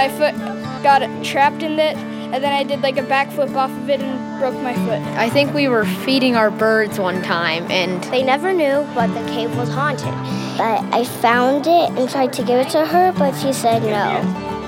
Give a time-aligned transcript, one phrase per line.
[0.00, 0.34] my foot
[0.82, 4.40] got trapped in it, and then I did like a backflip off of it and
[4.40, 5.02] broke my foot.
[5.18, 9.20] I think we were feeding our birds one time, and they never knew, but the
[9.28, 10.14] cave was haunted.
[10.56, 14.59] But I found it and tried to give it to her, but she said no.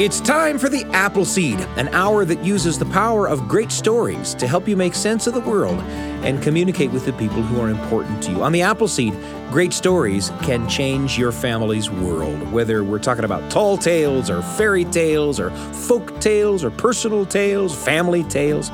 [0.00, 4.46] It's time for the Appleseed, an hour that uses the power of great stories to
[4.46, 5.80] help you make sense of the world
[6.22, 8.44] and communicate with the people who are important to you.
[8.44, 9.12] On the Appleseed,
[9.50, 14.84] great stories can change your family's world, whether we're talking about tall tales or fairy
[14.84, 18.70] tales or folk tales or personal tales, family tales.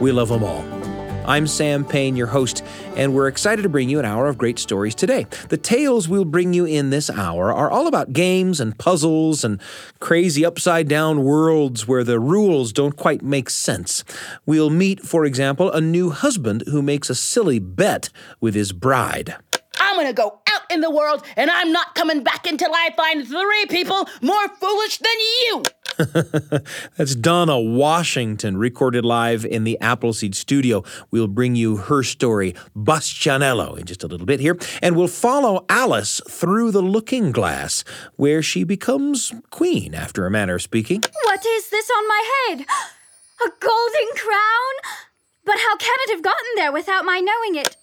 [0.00, 0.83] We love them all.
[1.26, 2.62] I'm Sam Payne, your host,
[2.96, 5.26] and we're excited to bring you an hour of great stories today.
[5.48, 9.58] The tales we'll bring you in this hour are all about games and puzzles and
[10.00, 14.04] crazy upside down worlds where the rules don't quite make sense.
[14.44, 19.34] We'll meet, for example, a new husband who makes a silly bet with his bride.
[19.80, 23.26] I'm gonna go out in the world and I'm not coming back until I find
[23.26, 25.62] three people more foolish than you.
[26.96, 30.82] That's Donna Washington, recorded live in the Appleseed studio.
[31.10, 34.58] We'll bring you her story, Bastianello, in just a little bit here.
[34.82, 37.84] And we'll follow Alice through the looking glass,
[38.16, 41.02] where she becomes queen, after a manner of speaking.
[41.24, 42.66] What is this on my head?
[43.44, 45.13] A golden crown?
[45.44, 47.76] But how can it have gotten there without my knowing it?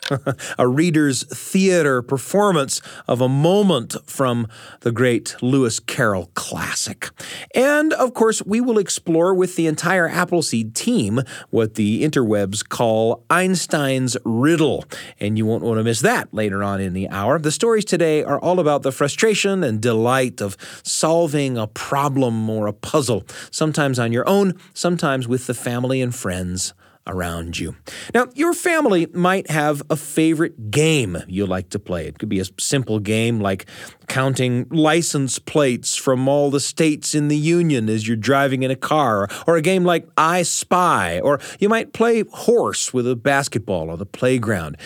[0.58, 4.48] a reader's theater performance of a moment from
[4.80, 7.10] the great Lewis Carroll classic.
[7.54, 13.24] And of course, we will explore with the entire Appleseed team what the interwebs call
[13.30, 14.84] Einstein's riddle.
[15.20, 17.38] And you won't want to miss that later on in the hour.
[17.38, 22.66] The stories today are all about the frustration and delight of solving a problem or
[22.66, 26.74] a puzzle, sometimes on your own, sometimes with the family and friends
[27.08, 27.76] around you.
[28.14, 32.08] Now, your family might have a favorite game you like to play.
[32.08, 33.66] It could be a simple game like
[34.08, 38.76] counting license plates from all the states in the Union as you're driving in a
[38.76, 43.90] car, or a game like I Spy, or you might play horse with a basketball
[43.90, 44.78] on the playground.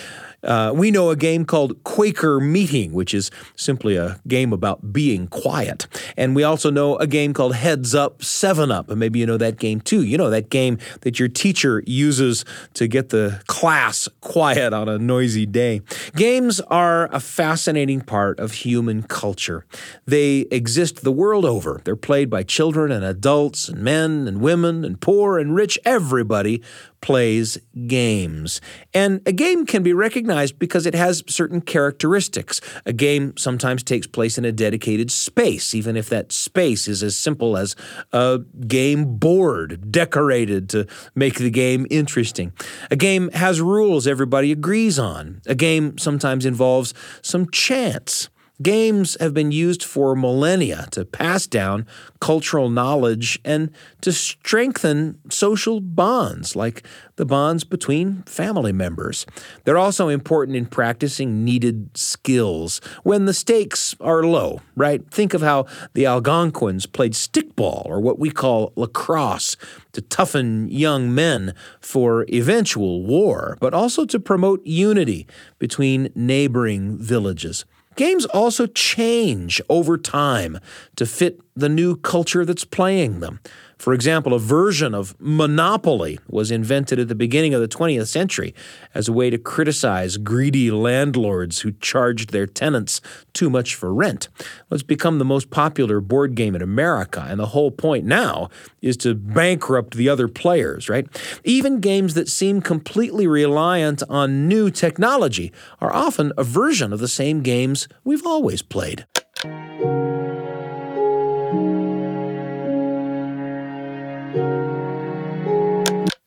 [0.46, 5.28] Uh, we know a game called Quaker Meeting, which is simply a game about being
[5.28, 5.88] quiet.
[6.16, 8.90] And we also know a game called Heads Up, Seven Up.
[8.90, 10.04] And maybe you know that game too.
[10.04, 12.46] You know that game that your teacher uses
[12.76, 15.82] to get the class quiet on a noisy day.
[16.16, 19.66] Games are a fascinating part of human culture.
[20.06, 21.82] They exist the world over.
[21.84, 25.80] They're played by children and adults and men and women and poor and rich.
[25.86, 26.62] Everybody
[27.06, 28.60] plays games.
[28.92, 32.60] And a game can be recognized because it has certain characteristics.
[32.84, 37.16] A game sometimes takes place in a dedicated space, even if that space is as
[37.16, 37.76] simple as
[38.12, 42.52] a game board decorated to make the game interesting.
[42.90, 45.44] A game has rules everybody agrees on.
[45.46, 48.30] A game sometimes involves some chance.
[48.62, 51.86] Games have been used for millennia to pass down
[52.22, 59.26] cultural knowledge and to strengthen social bonds, like the bonds between family members.
[59.66, 65.06] They're also important in practicing needed skills when the stakes are low, right?
[65.12, 69.58] Think of how the Algonquins played stickball, or what we call lacrosse,
[69.92, 75.28] to toughen young men for eventual war, but also to promote unity
[75.60, 77.66] between neighboring villages.
[77.96, 80.60] Games also change over time
[80.98, 83.40] to fit the new culture that's playing them.
[83.78, 88.54] For example, a version of Monopoly was invented at the beginning of the 20th century
[88.94, 93.02] as a way to criticize greedy landlords who charged their tenants
[93.34, 94.30] too much for rent.
[94.38, 98.50] Well, it's become the most popular board game in America, and the whole point now
[98.82, 101.08] is to bankrupt the other players, right?
[101.44, 107.08] Even games that seem completely reliant on new technology are often a version of the
[107.08, 109.06] same games we've always played.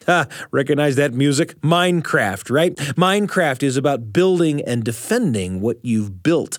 [0.51, 1.61] recognize that music?
[1.61, 2.75] Minecraft, right?
[2.75, 6.59] Minecraft is about building and defending what you've built.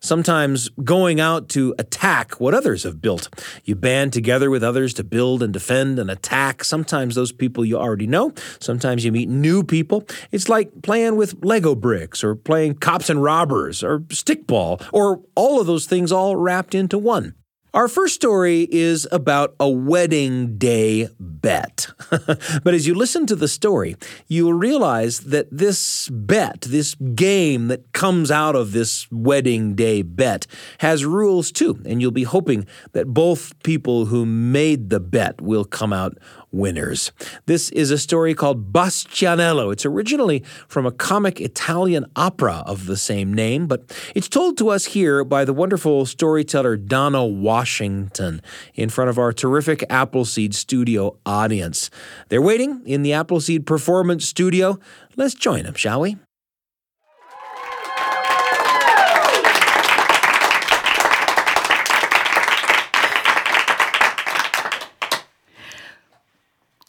[0.00, 3.28] Sometimes going out to attack what others have built.
[3.64, 6.64] You band together with others to build and defend and attack.
[6.64, 8.32] Sometimes those people you already know.
[8.60, 10.04] Sometimes you meet new people.
[10.30, 15.60] It's like playing with Lego bricks or playing cops and robbers or stickball or all
[15.60, 17.34] of those things all wrapped into one.
[17.74, 21.88] Our first story is about a wedding day bet.
[22.10, 23.96] but as you listen to the story,
[24.28, 30.46] you'll realize that this bet, this game that comes out of this wedding day bet,
[30.78, 31.82] has rules too.
[31.84, 36.16] And you'll be hoping that both people who made the bet will come out
[36.56, 37.12] winners.
[37.46, 39.72] This is a story called Bastianello.
[39.72, 44.70] It's originally from a comic Italian opera of the same name, but it's told to
[44.70, 48.40] us here by the wonderful storyteller Donna Washington
[48.74, 51.90] in front of our terrific Appleseed Studio audience.
[52.28, 54.78] They're waiting in the Appleseed Performance Studio.
[55.16, 56.16] Let's join them, shall we?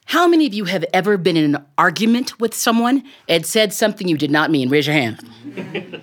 [0.08, 4.08] How many of you have ever been in an argument with someone and said something
[4.08, 4.70] you did not mean?
[4.70, 5.20] Raise your hand.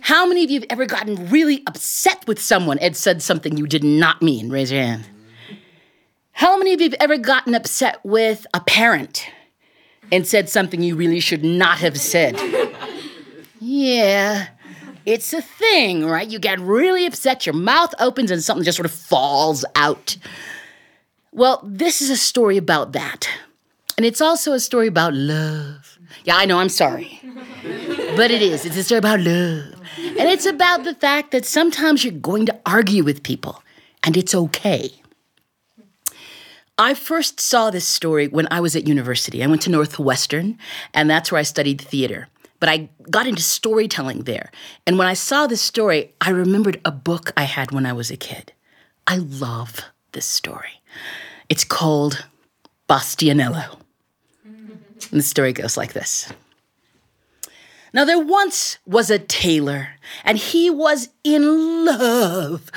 [0.00, 3.66] How many of you have ever gotten really upset with someone and said something you
[3.66, 4.48] did not mean?
[4.48, 5.06] Raise your hand.
[6.32, 9.28] How many of you have ever gotten upset with a parent
[10.10, 12.40] and said something you really should not have said?
[13.60, 14.46] Yeah,
[15.04, 16.26] it's a thing, right?
[16.26, 20.16] You get really upset, your mouth opens, and something just sort of falls out.
[21.36, 23.28] Well, this is a story about that.
[23.98, 25.98] And it's also a story about love.
[26.24, 27.20] Yeah, I know, I'm sorry.
[28.16, 28.64] but it is.
[28.64, 29.74] It's a story about love.
[29.98, 33.62] And it's about the fact that sometimes you're going to argue with people,
[34.02, 34.92] and it's okay.
[36.78, 39.44] I first saw this story when I was at university.
[39.44, 40.56] I went to Northwestern,
[40.94, 42.28] and that's where I studied theater.
[42.60, 44.50] But I got into storytelling there.
[44.86, 48.10] And when I saw this story, I remembered a book I had when I was
[48.10, 48.54] a kid.
[49.06, 49.82] I love
[50.12, 50.80] this story.
[51.48, 52.26] It's called
[52.88, 53.78] Bastianello.
[54.44, 56.32] And the story goes like this.
[57.92, 59.88] Now, there once was a tailor,
[60.24, 62.70] and he was in love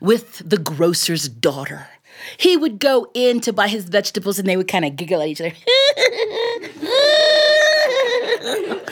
[0.00, 1.88] with the grocer's daughter.
[2.36, 5.28] He would go in to buy his vegetables, and they would kind of giggle at
[5.28, 5.52] each other.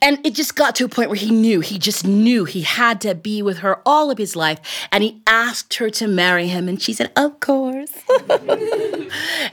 [0.00, 3.00] And it just got to a point where he knew, he just knew he had
[3.00, 4.60] to be with her all of his life.
[4.92, 6.68] And he asked her to marry him.
[6.68, 7.92] And she said, Of course.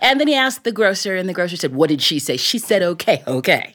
[0.01, 2.37] and then he asked the grocer, and the grocer said, What did she say?
[2.37, 3.73] She said, Okay, okay.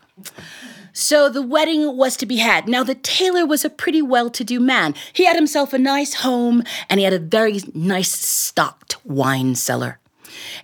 [0.93, 2.69] So the wedding was to be had.
[2.69, 4.95] Now, the tailor was a pretty well to do man.
[5.13, 9.99] He had himself a nice home, and he had a very nice stocked wine cellar.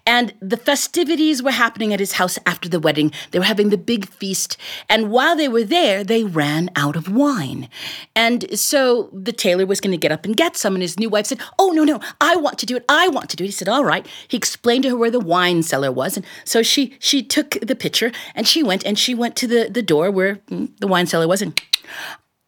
[0.07, 3.13] And the festivities were happening at his house after the wedding.
[3.31, 4.57] They were having the big feast.
[4.89, 7.69] And while they were there, they ran out of wine.
[8.15, 10.75] And so the tailor was going to get up and get some.
[10.75, 12.85] And his new wife said, Oh, no, no, I want to do it.
[12.89, 13.49] I want to do it.
[13.49, 14.07] He said, All right.
[14.29, 16.17] He explained to her where the wine cellar was.
[16.17, 19.69] And so she, she took the pitcher and she went and she went to the,
[19.71, 21.43] the door where mm, the wine cellar was.
[21.43, 21.61] And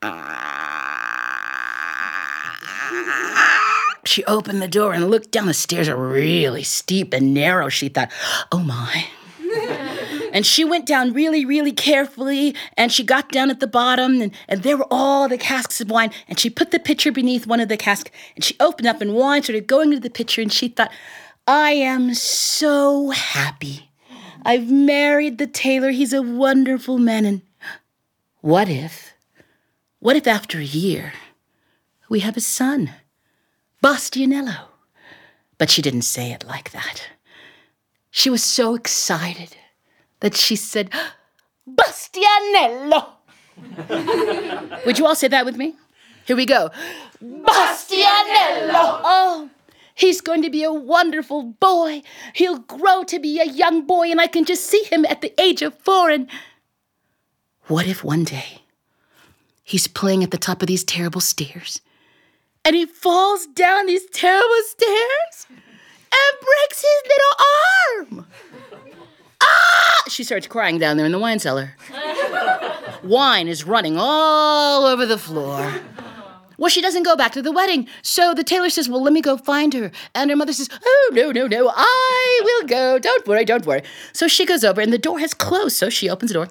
[4.08, 5.46] she opened the door and looked down.
[5.46, 7.68] The stairs are really steep and narrow.
[7.68, 8.10] She thought,
[8.50, 9.06] oh my.
[10.32, 14.32] and she went down really, really carefully, and she got down at the bottom, and,
[14.48, 16.10] and there were all the casks of wine.
[16.28, 19.14] And she put the pitcher beneath one of the casks, and she opened up, and
[19.14, 20.92] wine started going into the pitcher, and she thought,
[21.46, 23.90] I am so happy.
[24.44, 25.90] I've married the tailor.
[25.90, 27.24] He's a wonderful man.
[27.24, 27.42] And
[28.40, 29.12] what if,
[29.98, 31.12] what if after a year,
[32.08, 32.92] we have a son?
[33.82, 34.68] Bastianello.
[35.58, 37.08] But she didn't say it like that.
[38.10, 39.56] She was so excited
[40.20, 40.90] that she said,
[41.68, 43.06] Bastianello.
[44.86, 45.74] Would you all say that with me?
[46.26, 46.70] Here we go.
[47.22, 49.00] Bastianello.
[49.04, 49.50] Oh,
[49.94, 52.02] he's going to be a wonderful boy.
[52.34, 55.38] He'll grow to be a young boy, and I can just see him at the
[55.40, 56.10] age of four.
[56.10, 56.28] And
[57.66, 58.62] what if one day
[59.64, 61.80] he's playing at the top of these terrible stairs
[62.68, 68.26] and he falls down these terrible stairs and breaks his little arm.
[69.42, 70.02] Ah!
[70.08, 71.74] She starts crying down there in the wine cellar.
[73.02, 75.76] Wine is running all over the floor.
[76.58, 77.88] Well, she doesn't go back to the wedding.
[78.02, 79.90] So the tailor says, Well, let me go find her.
[80.14, 82.98] And her mother says, Oh, no, no, no, I will go.
[82.98, 83.82] Don't worry, don't worry.
[84.12, 85.76] So she goes over, and the door has closed.
[85.76, 86.48] So she opens the door.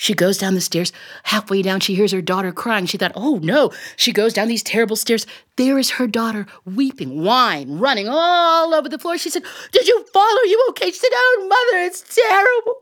[0.00, 0.94] She goes down the stairs.
[1.24, 2.86] Halfway down, she hears her daughter crying.
[2.86, 3.70] She thought, oh no.
[3.96, 5.26] She goes down these terrible stairs.
[5.56, 9.18] There is her daughter weeping, wine running all over the floor.
[9.18, 9.42] She said,
[9.72, 10.22] Did you fall?
[10.22, 10.86] Are you okay?
[10.86, 12.76] She said, Oh, mother, it's terrible.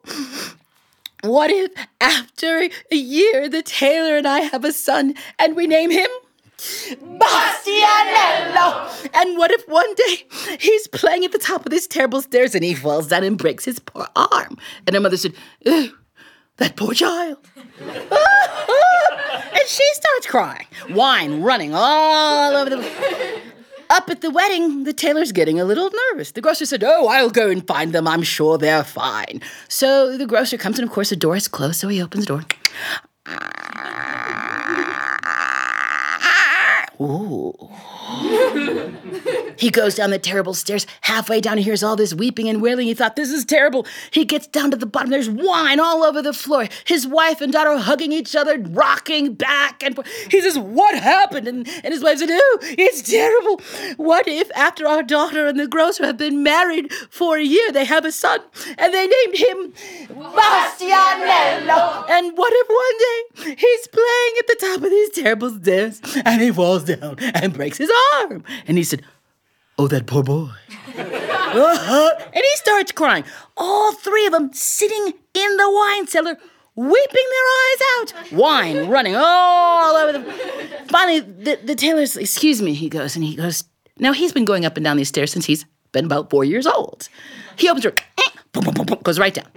[1.25, 5.91] What if after a year the tailor and I have a son and we name
[5.91, 6.09] him
[6.59, 9.11] Bastianello.
[9.15, 10.25] And what if one day
[10.61, 13.65] he's playing at the top of these terrible stairs and he falls down and breaks
[13.65, 14.57] his poor arm?
[14.87, 15.35] And her mother said,
[15.65, 15.91] Ew,
[16.59, 17.39] that poor child.
[17.81, 17.93] and
[19.67, 23.41] she starts crying, wine running all over the.
[23.91, 26.33] Up at the wedding, the tailor's getting a little nervous.
[26.33, 28.07] The grocer said, Oh, I'll go and find them.
[28.07, 29.41] I'm sure they're fine.
[29.69, 32.39] So the grocer comes, and of course, the door is closed, so he opens the
[32.39, 32.45] door.
[37.01, 37.55] Ooh.
[39.57, 40.87] he goes down the terrible stairs.
[41.03, 42.87] Halfway down, he hears all this weeping and wailing.
[42.87, 43.87] He thought, This is terrible.
[44.11, 45.11] He gets down to the bottom.
[45.11, 46.67] There's wine all over the floor.
[46.87, 50.09] His wife and daughter hugging each other, rocking back and forth.
[50.31, 51.47] He says, What happened?
[51.47, 53.61] And, and his wife said, Oh, it's terrible.
[53.97, 57.85] What if after our daughter and the grocer have been married for a year, they
[57.85, 58.41] have a son
[58.77, 59.73] and they named him
[60.19, 62.11] Bastianello?
[62.11, 66.43] And what if one day he's playing at the top of these terrible stairs and
[66.43, 68.43] he falls down and breaks his arm?
[68.67, 69.03] And he said,
[69.79, 70.49] Oh, that poor boy.
[71.49, 72.11] Uh-huh.
[72.27, 73.25] And he starts crying.
[73.57, 76.37] All three of them sitting in the wine cellar,
[76.75, 78.33] weeping their eyes out.
[78.33, 80.25] Wine running all over them.
[80.89, 83.65] Finally, the, the tailor's, excuse me, he goes, and he goes,
[83.99, 86.67] now he's been going up and down these stairs since he's been about four years
[86.67, 87.09] old.
[87.57, 89.49] He opens her, eh, goes right down.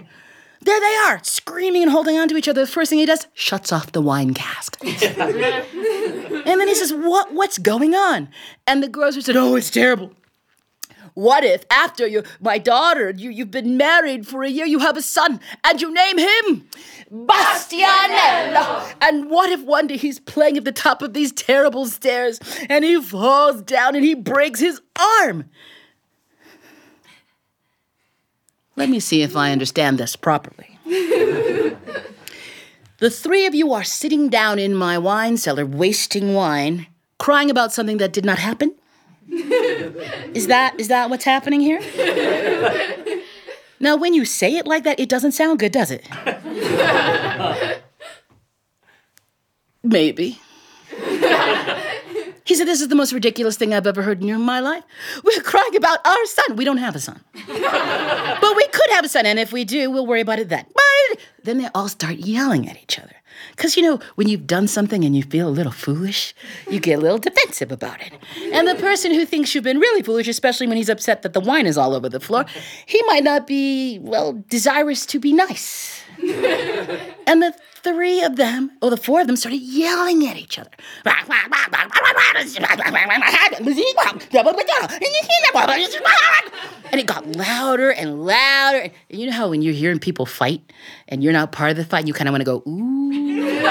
[0.64, 2.60] There they are, screaming and holding on to each other.
[2.60, 4.78] The first thing he does, shuts off the wine cask.
[4.84, 8.28] and then he says, What what's going on?
[8.66, 10.12] And the grocer said, Oh, it's terrible.
[11.14, 14.96] What if after you, my daughter, you, you've been married for a year, you have
[14.96, 16.68] a son, and you name him
[17.12, 18.94] Bastianello?
[19.02, 22.40] And what if one day he's playing at the top of these terrible stairs
[22.70, 24.80] and he falls down and he breaks his
[25.20, 25.50] arm?
[28.82, 30.76] Let me see if I understand this properly.
[32.98, 37.72] the three of you are sitting down in my wine cellar, wasting wine, crying about
[37.72, 38.74] something that did not happen?
[39.28, 41.80] is that is that what's happening here?
[43.78, 46.04] now, when you say it like that, it doesn't sound good, does it?
[49.84, 50.40] Maybe.
[52.44, 54.84] He said, This is the most ridiculous thing I've ever heard in my life.
[55.24, 56.56] We're crying about our son.
[56.56, 57.20] We don't have a son.
[57.34, 60.66] but we could have a son, and if we do, we'll worry about it then.
[60.74, 63.16] But then they all start yelling at each other.
[63.50, 66.34] Because, you know, when you've done something and you feel a little foolish,
[66.70, 68.12] you get a little defensive about it.
[68.52, 71.40] And the person who thinks you've been really foolish, especially when he's upset that the
[71.40, 72.44] wine is all over the floor,
[72.86, 76.01] he might not be, well, desirous to be nice.
[77.26, 77.52] and the
[77.82, 80.70] three of them, or the four of them, started yelling at each other.
[86.92, 88.90] And it got louder and louder.
[89.10, 90.62] And you know how when you're hearing people fight
[91.08, 93.62] and you're not part of the fight, you kind of want to go, ooh.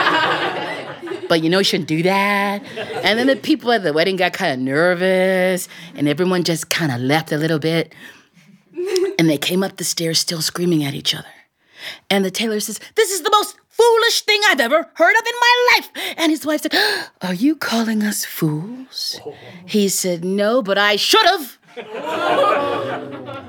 [1.29, 2.63] but you know you shouldn't do that.
[3.03, 6.91] And then the people at the wedding got kind of nervous and everyone just kind
[6.91, 7.93] of left a little bit.
[9.17, 11.27] And they came up the stairs still screaming at each other.
[12.09, 15.33] And the tailor says, This is the most foolish thing I've ever heard of in
[15.39, 15.89] my life.
[16.17, 16.75] And his wife said,
[17.21, 19.19] Are you calling us fools?
[19.25, 19.35] Oh.
[19.65, 21.57] He said, No, but I should have.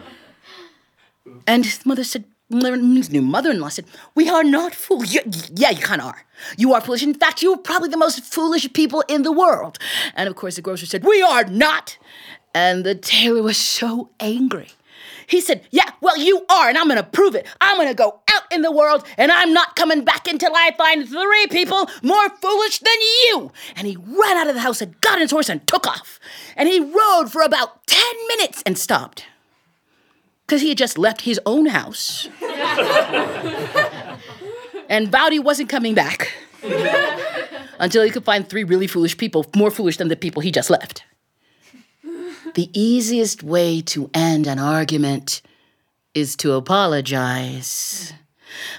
[1.47, 5.15] and his mother said, his new mother-in-law said, "We are not fools.
[5.15, 5.23] Yeah,
[5.55, 6.25] yeah you kind of are.
[6.57, 7.03] You are foolish.
[7.03, 9.79] In fact, you are probably the most foolish people in the world."
[10.15, 11.99] And of course, the grocer said, "We are not."
[12.55, 14.69] And the tailor was so angry.
[15.33, 17.47] He said, Yeah, well, you are, and I'm gonna prove it.
[17.59, 21.09] I'm gonna go out in the world, and I'm not coming back until I find
[21.09, 23.51] three people more foolish than you.
[23.75, 26.21] And he ran out of the house and got his horse and took off.
[26.55, 29.25] And he rode for about 10 minutes and stopped.
[30.47, 32.29] Because he had just left his own house
[34.91, 36.31] and vowed he wasn't coming back
[37.81, 40.69] until he could find three really foolish people, more foolish than the people he just
[40.69, 41.05] left.
[42.55, 45.41] The easiest way to end an argument
[46.15, 48.13] is to apologize.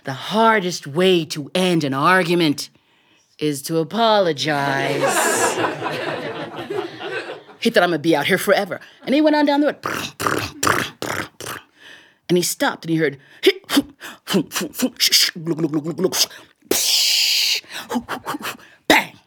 [0.03, 2.69] The hardest way to end an argument
[3.39, 5.01] is to apologize.
[7.59, 8.79] he thought I'm gonna be out here forever.
[9.05, 9.77] And he went on down the road.
[12.29, 13.17] And he stopped and he heard
[18.87, 19.17] bang.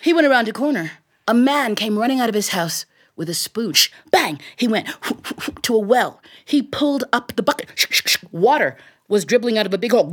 [0.00, 0.90] he went around a corner
[1.30, 3.72] a man came running out of his house with a spoon.
[3.72, 4.40] Shh, bang!
[4.56, 4.88] He went
[5.62, 6.20] to a well.
[6.44, 7.70] He pulled up the bucket.
[7.76, 10.10] Shh, shh, Water was dribbling out of a big hole.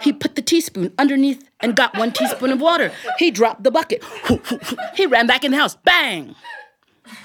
[0.00, 2.90] He put the teaspoon underneath and got one teaspoon of water.
[3.18, 4.02] He dropped the bucket.
[4.94, 5.76] He ran back in the house.
[5.76, 6.34] Bang!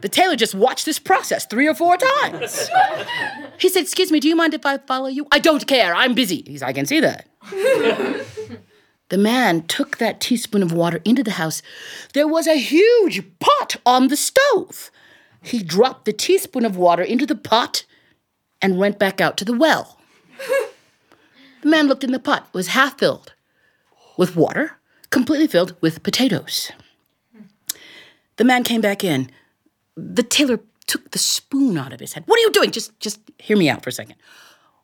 [0.00, 2.68] the tailor just watched this process three or four times.
[3.58, 5.26] He said, Excuse me, do you mind if I follow you?
[5.32, 5.94] I don't care.
[5.94, 6.42] I'm busy.
[6.46, 7.26] He said, I can see that.
[9.08, 11.62] The man took that teaspoon of water into the house.
[12.12, 14.90] There was a huge pot on the stove.
[15.42, 17.84] He dropped the teaspoon of water into the pot
[18.60, 19.98] and went back out to the well.
[21.62, 22.48] the man looked in the pot.
[22.52, 23.32] It was half filled
[24.16, 24.78] with water,
[25.10, 26.70] completely filled with potatoes.
[28.36, 29.30] The man came back in.
[29.96, 32.24] The tailor took the spoon out of his head.
[32.26, 32.70] What are you doing?
[32.70, 34.16] Just just hear me out for a second.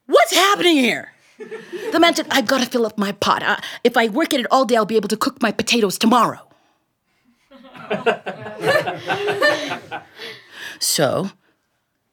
[0.06, 1.13] What's happening here?
[1.38, 3.42] The man said, I've gotta fill up my pot.
[3.42, 5.98] Uh, if I work at it all day, I'll be able to cook my potatoes
[5.98, 6.40] tomorrow.
[10.78, 11.30] so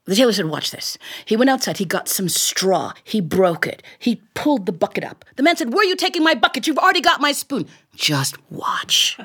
[0.05, 0.97] the tailor said, Watch this.
[1.25, 5.23] He went outside, he got some straw, he broke it, he pulled the bucket up.
[5.35, 6.67] The man said, Where are you taking my bucket?
[6.67, 7.67] You've already got my spoon.
[7.95, 9.17] Just watch.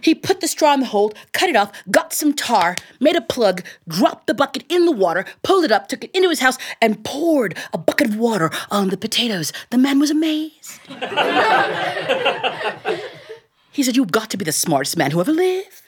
[0.00, 3.20] He put the straw in the hole, cut it off, got some tar, made a
[3.20, 6.58] plug, dropped the bucket in the water, pulled it up, took it into his house,
[6.80, 9.52] and poured a bucket of water on the potatoes.
[9.70, 10.80] The man was amazed.
[13.72, 15.82] he said, You've got to be the smartest man who ever lived.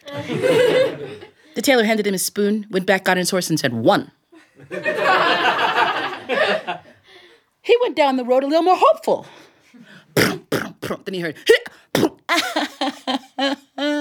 [1.55, 4.11] the tailor handed him his spoon, went back, got his horse, and said, One.
[7.63, 9.27] he went down the road a little more hopeful.
[10.15, 11.37] then he heard,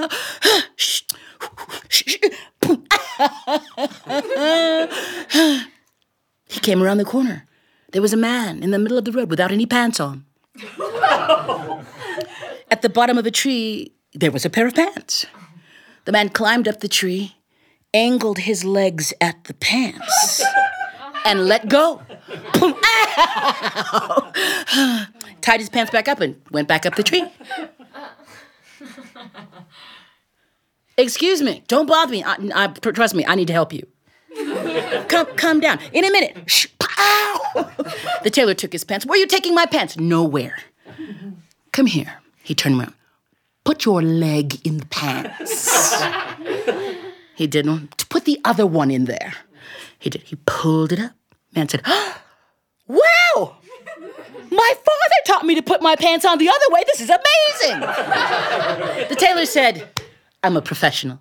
[6.50, 7.48] he came around the corner.
[7.92, 10.26] There was a man in the middle of the road without any pants on.
[12.72, 15.26] At the bottom of a tree, there was a pair of pants.
[16.06, 17.36] The man climbed up the tree,
[17.94, 20.44] angled his legs at the pants,
[21.26, 22.02] and let go.
[25.42, 27.24] Tied his pants back up and went back up the tree.
[30.98, 32.24] Excuse me, don't bother me.
[32.24, 33.86] I, I, trust me, I need to help you.
[35.08, 35.80] Come, calm down.
[35.94, 36.38] In a minute.
[36.48, 37.70] Shh, pow!
[38.24, 39.06] The tailor took his pants.
[39.06, 39.98] Where are you taking my pants?
[39.98, 40.58] Nowhere.
[41.72, 42.16] Come here.
[42.44, 42.94] He turned around.
[43.64, 45.96] Put your leg in the pants.
[47.36, 48.08] he didn't.
[48.10, 49.34] Put the other one in there.
[50.00, 50.22] He did.
[50.24, 51.12] He pulled it up.
[51.56, 52.22] Man said, ah!
[52.88, 53.58] Wow!
[54.52, 56.84] My father taught me to put my pants on the other way.
[56.86, 57.80] This is amazing.
[59.10, 59.90] the tailor said,
[60.46, 61.20] I'm a professional.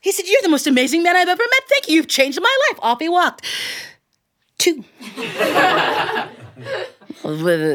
[0.00, 1.60] he said, You're the most amazing man I've ever met.
[1.68, 1.96] Thank you.
[1.96, 2.78] You've changed my life.
[2.80, 3.44] Off he walked.
[4.56, 4.84] Two.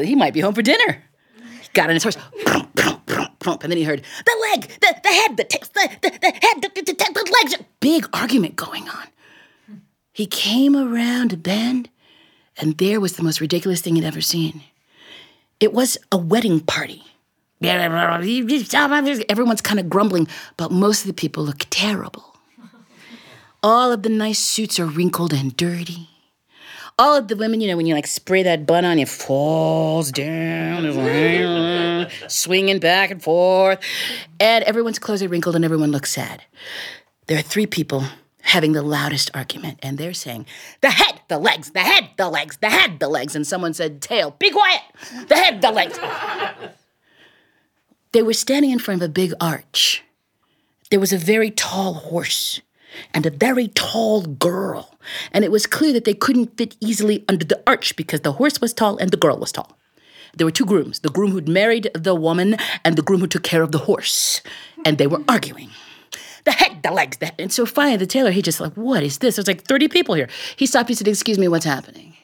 [0.02, 1.04] he might be home for dinner.
[1.60, 2.16] He got on his horse.
[3.60, 6.62] And then he heard the leg, the, the head, the, t- the, the, the head,
[6.62, 7.54] the, the, the, the legs.
[7.80, 9.08] Big argument going on.
[10.12, 11.90] He came around a bend,
[12.56, 14.62] and there was the most ridiculous thing he'd ever seen.
[15.60, 17.04] It was a wedding party.
[19.28, 22.36] Everyone's kind of grumbling, but most of the people look terrible.
[23.62, 26.08] All of the nice suits are wrinkled and dirty.
[27.00, 30.10] All of the women, you know, when you like spray that bun on, it falls
[30.10, 30.84] down,
[32.28, 33.80] swinging back and forth.
[34.40, 36.42] And everyone's clothes are wrinkled and everyone looks sad.
[37.26, 38.04] There are three people
[38.40, 40.46] having the loudest argument, and they're saying,
[40.80, 43.36] The head, the legs, the head, the legs, the head, the legs.
[43.36, 44.80] And someone said, Tail, be quiet,
[45.28, 45.98] the head, the legs.
[48.12, 50.02] They were standing in front of a big arch.
[50.90, 52.60] There was a very tall horse
[53.12, 54.96] and a very tall girl.
[55.32, 58.60] And it was clear that they couldn't fit easily under the arch because the horse
[58.60, 59.76] was tall and the girl was tall.
[60.34, 63.42] There were two grooms the groom who'd married the woman and the groom who took
[63.42, 64.40] care of the horse.
[64.84, 65.70] And they were arguing.
[66.44, 67.34] The head, the legs, the head.
[67.38, 69.36] And so finally, the tailor, he just like, what is this?
[69.36, 70.28] There's like 30 people here.
[70.56, 72.16] He stopped, he said, excuse me, what's happening?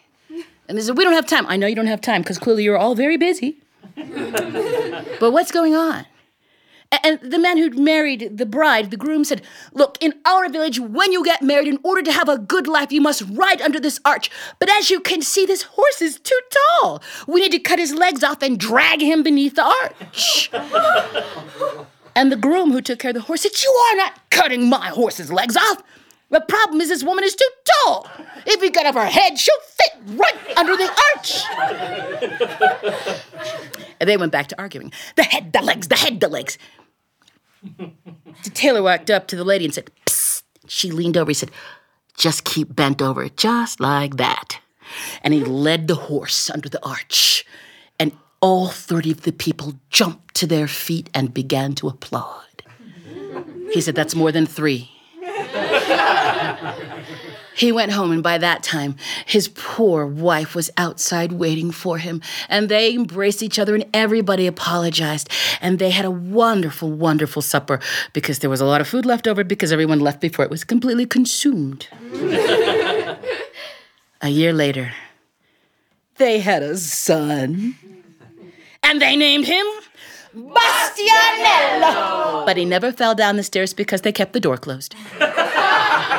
[0.67, 1.47] And they said, we don't have time.
[1.47, 3.59] I know you don't have time because clearly you're all very busy.
[5.21, 6.07] but what's going on?
[7.03, 11.13] And the man who'd married the bride, the groom, said, Look, in our village, when
[11.13, 13.99] you get married, in order to have a good life, you must ride under this
[14.05, 14.31] arch.
[14.59, 16.39] But as you can see, this horse is too
[16.81, 17.03] tall.
[17.27, 20.51] We need to cut his legs off and drag him beneath the arch.
[22.15, 24.89] and the groom who took care of the horse said, You are not cutting my
[24.89, 25.83] horse's legs off.
[26.35, 28.09] The problem is, this woman is too tall.
[28.45, 31.45] If we cut off her head, she'll fit right under the arch.
[34.01, 34.93] and they went back to arguing.
[35.15, 36.59] The head, the legs, the head, the legs.
[37.63, 40.43] The tailor walked up to the lady and said, Psst.
[40.67, 41.31] She leaned over.
[41.31, 41.53] He said,
[42.17, 44.59] Just keep bent over, just like that.
[45.23, 47.47] And he led the horse under the arch.
[48.01, 48.11] And
[48.43, 52.65] all 30 of the people jumped to their feet and began to applaud.
[53.73, 54.91] He said, That's more than three.
[57.55, 62.21] He went home, and by that time, his poor wife was outside waiting for him.
[62.49, 65.29] And they embraced each other, and everybody apologized.
[65.61, 67.79] And they had a wonderful, wonderful supper
[68.13, 70.65] because there was a lot of food left over because everyone left before it was
[70.65, 71.87] completely consumed.
[74.21, 74.93] a year later,
[76.17, 77.77] they had a son,
[78.83, 79.65] and they named him
[80.37, 82.45] Bastianello.
[82.47, 84.95] But he never fell down the stairs because they kept the door closed.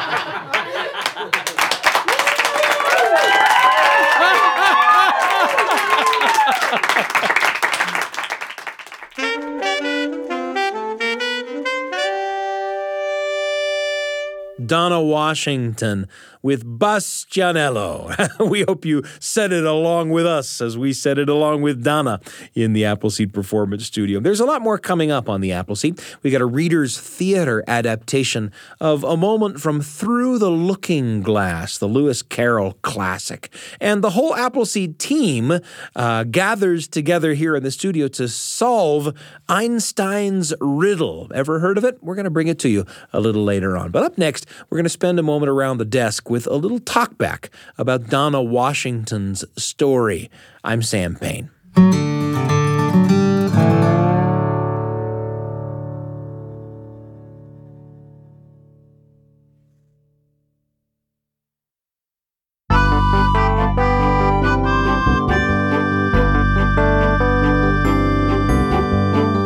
[14.66, 16.08] Donna Washington
[16.46, 18.40] with Bastianello.
[18.52, 22.22] we hope you said it along with us as we said it along with Donna
[22.54, 24.20] in the Appleseed Performance Studio.
[24.20, 26.00] There's a lot more coming up on the Appleseed.
[26.22, 31.88] We got a Reader's Theater adaptation of A Moment from Through the Looking Glass, the
[31.88, 33.52] Lewis Carroll classic.
[33.82, 35.52] And the whole Appleseed team
[35.96, 39.18] uh, gathers together here in the studio to solve
[39.50, 41.28] Einstein's riddle.
[41.34, 41.98] Ever heard of it?
[42.04, 43.90] We're going to bring it to you a little later on.
[43.90, 46.82] But up next, we're going to spend a moment around the desk with a little
[46.82, 50.30] talkback about Donna Washington's story.
[50.66, 51.50] I'm Sam Payne.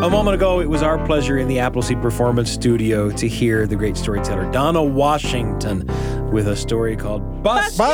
[0.02, 3.76] A moment ago, it was our pleasure in the Appleseed Performance Studio to hear the
[3.76, 5.88] great storyteller Donna Washington
[6.32, 7.90] with a story called Bastianello.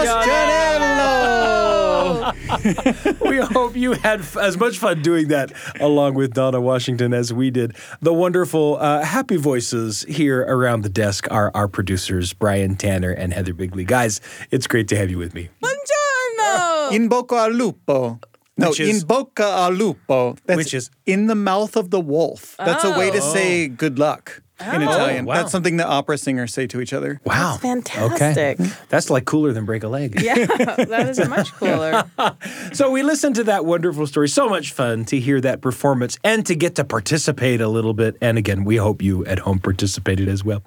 [3.30, 7.34] we hope you had f- as much fun doing that along with Donna Washington as
[7.34, 7.76] we did.
[8.02, 13.34] The wonderful, uh, happy voices here around the desk are our producers, Brian Tanner and
[13.34, 13.86] Heather Bigley.
[13.86, 14.22] Guys,
[14.52, 15.50] it's great to have you with me.
[15.64, 16.92] Buongiorno.
[16.94, 18.20] In bocca al lupo.
[18.58, 20.36] No, Which is- in bocca al lupo.
[20.46, 22.56] That's Which is- in the mouth of the wolf.
[22.58, 25.26] That's a way to say good luck in Italian.
[25.26, 25.36] wow.
[25.36, 27.20] That's something that opera singers say to each other.
[27.26, 27.52] Wow.
[27.52, 28.60] That's fantastic.
[28.60, 28.72] Okay.
[28.90, 30.22] That's like cooler than break a leg.
[30.22, 32.04] Yeah, that is much cooler.
[32.74, 34.28] So we listened to that wonderful story.
[34.30, 38.18] So much fun to hear that performance and to get to participate a little bit.
[38.22, 40.62] And again, we hope you at home participated as well.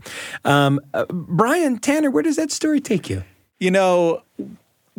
[0.45, 3.25] Um, uh, Brian Tanner, where does that story take you?
[3.59, 4.49] You know, th-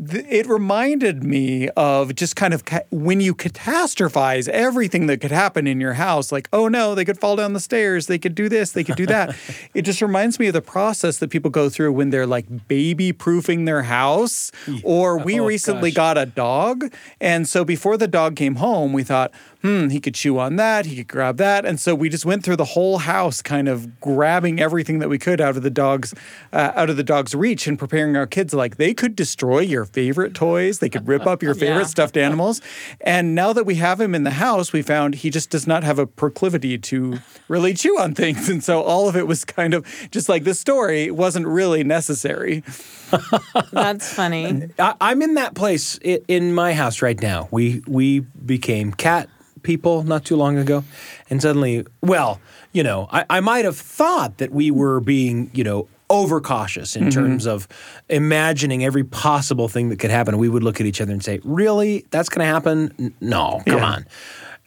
[0.08, 5.68] it reminded me of just kind of ca- when you catastrophize everything that could happen
[5.68, 8.48] in your house, like, oh no, they could fall down the stairs, they could do
[8.50, 9.36] this, they could do that.
[9.74, 13.12] it just reminds me of the process that people go through when they're like baby
[13.12, 14.52] proofing their house.
[14.84, 15.96] Or uh, we Oh, recently gosh.
[16.16, 16.94] got a dog.
[17.20, 20.86] And so before the dog came home, we thought, hmm, he could chew on that,
[20.86, 21.66] he could grab that.
[21.66, 25.18] And so we just went through the whole house, kind of grabbing everything that we
[25.20, 26.14] could out of the dog's
[26.54, 29.86] uh, out of the dog's reach and preparing our kids like they could destroy your
[29.86, 31.88] favorite toys, they could rip up your favorite Yeah.
[31.88, 32.62] stuffed animals.
[33.02, 35.84] And now that we have him in the house, we found he just does not
[35.84, 38.50] have a proclivity to really chew on things.
[38.50, 42.64] And so all of it was kind of just like the story wasn't really necessary.
[43.72, 44.70] That's funny.
[44.78, 47.48] I, I'm in that place i- in my house right now.
[47.52, 49.30] We we became cat
[49.64, 50.84] people not too long ago,
[51.30, 52.40] and suddenly, well,
[52.74, 55.88] you know, I, I might have thought that we were being, you know.
[56.12, 57.68] Overcautious in terms of
[58.10, 60.40] imagining every possible thing that could happen.
[60.40, 62.92] We would look at each other and say, "Really, that's going to happen?
[62.98, 64.06] N- No, come on."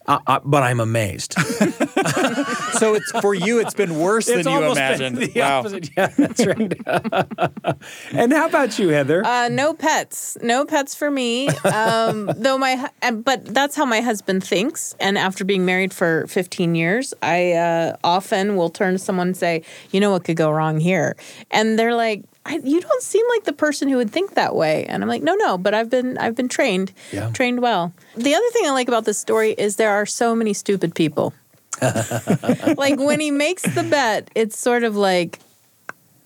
[0.06, 1.34] Uh, uh, but I'm amazed.
[2.82, 5.18] So it's for you, it's been worse than it's you almost imagined.
[5.20, 5.58] been the Wow.
[5.60, 5.90] opposite.
[5.96, 6.72] Yeah, that's right.
[8.12, 9.24] and how about you, Heather?
[9.24, 11.48] Uh, no pets, no pets for me.
[11.64, 14.96] Um, though my, but that's how my husband thinks.
[14.98, 19.36] And after being married for 15 years, I uh, often will turn to someone and
[19.36, 21.16] say, "You know what could go wrong here?"
[21.50, 22.24] And they're like.
[22.44, 25.22] I, you don't seem like the person who would think that way, and I'm like,
[25.22, 27.30] no, no, but I've been, I've been trained, Yeah.
[27.30, 27.92] trained well.
[28.16, 31.32] The other thing I like about this story is there are so many stupid people.
[32.76, 35.38] like when he makes the bet, it's sort of like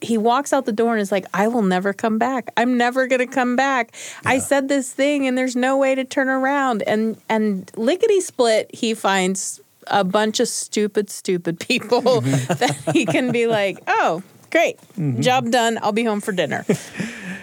[0.00, 2.52] he walks out the door and is like, I will never come back.
[2.56, 3.94] I'm never gonna come back.
[4.24, 6.82] I said this thing and there's no way to turn around.
[6.82, 12.52] And and lickety split, he finds a bunch of stupid, stupid people mm-hmm.
[12.54, 15.20] that he can be like, oh, great, mm-hmm.
[15.20, 15.78] job done.
[15.82, 16.64] I'll be home for dinner.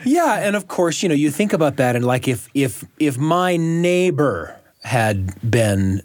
[0.05, 3.17] Yeah, and of course, you know, you think about that, and like if if if
[3.17, 6.01] my neighbor had been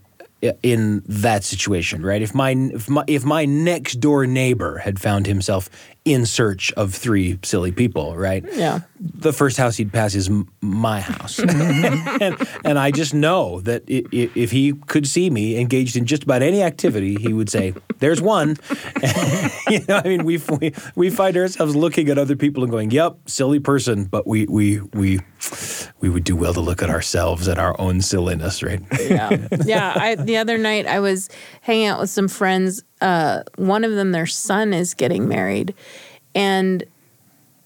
[0.62, 2.22] in that situation, right?
[2.22, 5.68] If my if my if my next door neighbor had found himself
[6.04, 8.44] in search of three silly people, right?
[8.54, 8.80] Yeah.
[9.00, 13.82] The first house he'd pass is m- my house, and and I just know that
[13.90, 17.50] i- i- if he could see me engaged in just about any activity, he would
[17.50, 18.56] say, "There's one."
[19.68, 22.90] you know, I mean, we we we find ourselves looking at other people and going,
[22.90, 25.20] "Yep, silly person," but we we we
[26.00, 28.82] we would do well to look at ourselves and our own silliness, right?
[29.00, 29.36] yeah.
[29.64, 31.28] Yeah I, the other night i was
[31.60, 35.74] hanging out with some friends uh, one of them their son is getting married
[36.34, 36.84] and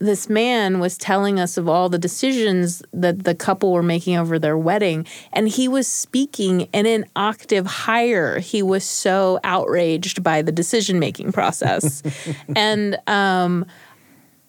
[0.02, 4.36] this man was telling us of all the decisions that the couple were making over
[4.36, 8.40] their wedding and he was speaking in an octave higher.
[8.40, 12.02] He was so outraged by the decision making process.
[12.56, 13.64] And um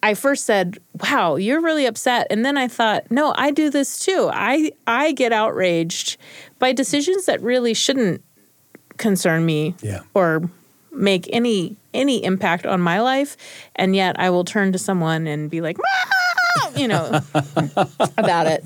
[0.04, 3.98] I first said, "Wow, you're really upset." And then I thought, "No, I do this
[3.98, 4.28] too.
[4.32, 6.18] I I get outraged
[6.58, 8.22] by decisions that really shouldn't
[8.98, 10.00] concern me Yeah.
[10.12, 10.48] or
[10.92, 13.36] make any any impact on my life,
[13.76, 17.20] and yet I will turn to someone and be like, "Mom," you know,
[18.18, 18.62] about it.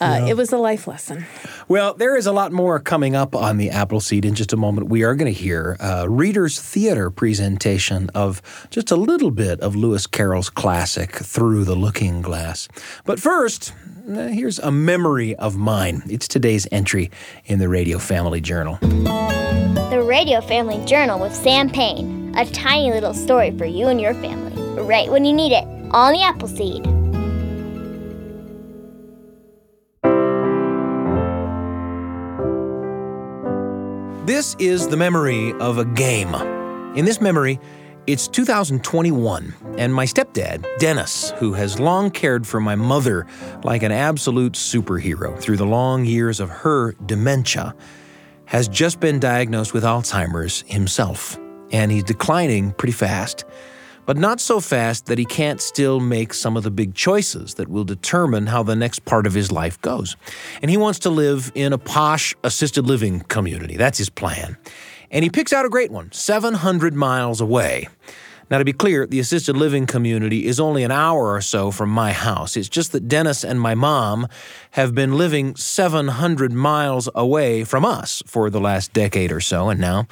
[0.00, 1.24] Uh, It was a life lesson.
[1.68, 4.88] Well, there is a lot more coming up on the Appleseed in just a moment.
[4.88, 9.74] We are going to hear a Reader's Theater presentation of just a little bit of
[9.74, 12.68] Lewis Carroll's classic, Through the Looking Glass.
[13.04, 13.72] But first,
[14.08, 16.02] uh, here's a memory of mine.
[16.08, 17.10] It's today's entry
[17.46, 18.78] in the Radio Family Journal.
[18.80, 22.34] The Radio Family Journal with Sam Payne.
[22.36, 24.52] A tiny little story for you and your family.
[24.82, 25.64] Right when you need it.
[25.92, 26.95] On the Appleseed.
[34.26, 36.34] This is the memory of a game.
[36.96, 37.60] In this memory,
[38.08, 43.24] it's 2021, and my stepdad, Dennis, who has long cared for my mother
[43.62, 47.72] like an absolute superhero through the long years of her dementia,
[48.46, 51.38] has just been diagnosed with Alzheimer's himself.
[51.70, 53.44] And he's declining pretty fast,
[54.06, 57.68] but not so fast that he can't still make some of the big choices that
[57.68, 60.16] will determine how the next part of his life goes.
[60.62, 63.76] And he wants to live in a posh assisted living community.
[63.76, 64.56] That's his plan.
[65.10, 67.88] And he picks out a great one, 700 miles away.
[68.48, 71.90] Now, to be clear, the assisted living community is only an hour or so from
[71.90, 72.56] my house.
[72.56, 74.28] It's just that Dennis and my mom
[74.72, 79.80] have been living 700 miles away from us for the last decade or so, and
[79.80, 80.06] now,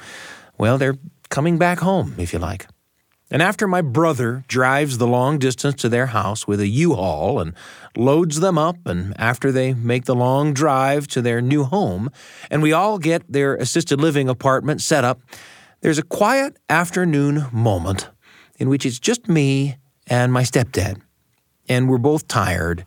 [0.57, 0.97] well, they're
[1.29, 2.67] coming back home, if you like.
[3.31, 7.53] And after my brother drives the long distance to their house with a U-Haul and
[7.97, 12.11] loads them up, and after they make the long drive to their new home,
[12.51, 15.21] and we all get their assisted living apartment set up,
[15.81, 18.09] there's a quiet afternoon moment
[18.57, 21.01] in which it's just me and my stepdad.
[21.67, 22.85] And we're both tired,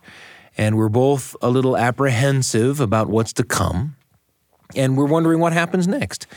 [0.57, 3.97] and we're both a little apprehensive about what's to come,
[4.73, 6.27] and we're wondering what happens next.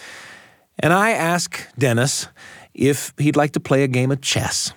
[0.79, 2.29] And I ask Dennis
[2.75, 4.73] if he'd like to play a game of chess.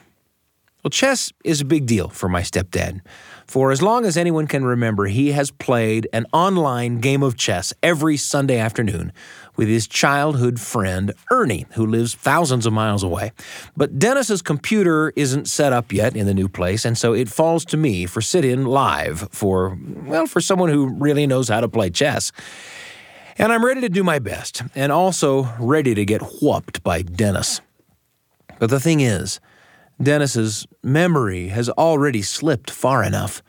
[0.86, 3.02] Well, chess is a big deal for my stepdad.
[3.48, 7.74] For as long as anyone can remember, he has played an online game of chess
[7.82, 9.12] every Sunday afternoon
[9.56, 13.32] with his childhood friend Ernie, who lives thousands of miles away.
[13.76, 17.66] But Dennis's computer isn't set up yet in the new place, and so it falls
[17.66, 21.68] to me for sit in live for, well, for someone who really knows how to
[21.68, 22.32] play chess.
[23.40, 27.60] And I'm ready to do my best, and also ready to get whooped by Dennis.
[28.60, 29.40] But the thing is,
[30.02, 33.42] Dennis's memory has already slipped far enough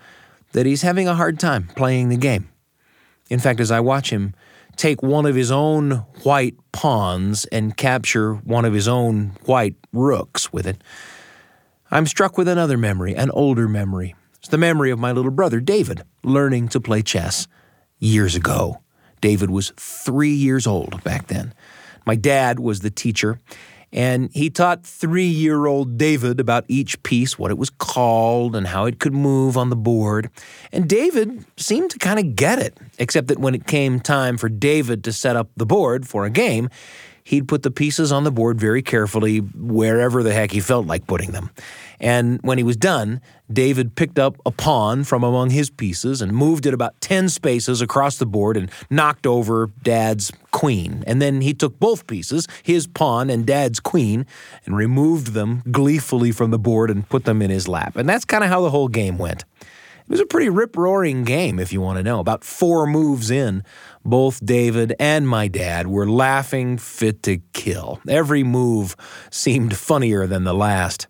[0.53, 2.49] that he's having a hard time playing the game.
[3.29, 4.35] In fact, as I watch him
[4.77, 10.53] take one of his own white pawns and capture one of his own white rooks
[10.53, 10.83] with it,
[11.91, 14.15] I'm struck with another memory, an older memory.
[14.39, 17.49] It's the memory of my little brother, David, learning to play chess
[17.99, 18.81] years ago.
[19.21, 21.55] David was three years old back then.
[22.05, 23.41] My dad was the teacher,
[23.93, 28.67] and he taught three year old David about each piece, what it was called, and
[28.67, 30.31] how it could move on the board.
[30.73, 34.49] And David seemed to kind of get it, except that when it came time for
[34.49, 36.69] David to set up the board for a game,
[37.27, 41.09] he'd put the pieces on the board very carefully wherever the heck he felt like
[41.09, 41.51] putting them.
[41.99, 43.21] And when he was done,
[43.53, 47.81] David picked up a pawn from among his pieces and moved it about 10 spaces
[47.81, 51.03] across the board and knocked over Dad's queen.
[51.05, 54.25] And then he took both pieces, his pawn and Dad's queen,
[54.65, 57.97] and removed them gleefully from the board and put them in his lap.
[57.97, 59.45] And that's kind of how the whole game went.
[60.07, 62.21] It was a pretty rip roaring game, if you want to know.
[62.21, 63.65] About four moves in,
[64.05, 67.99] both David and my dad were laughing fit to kill.
[68.09, 68.95] Every move
[69.33, 71.09] seemed funnier than the last.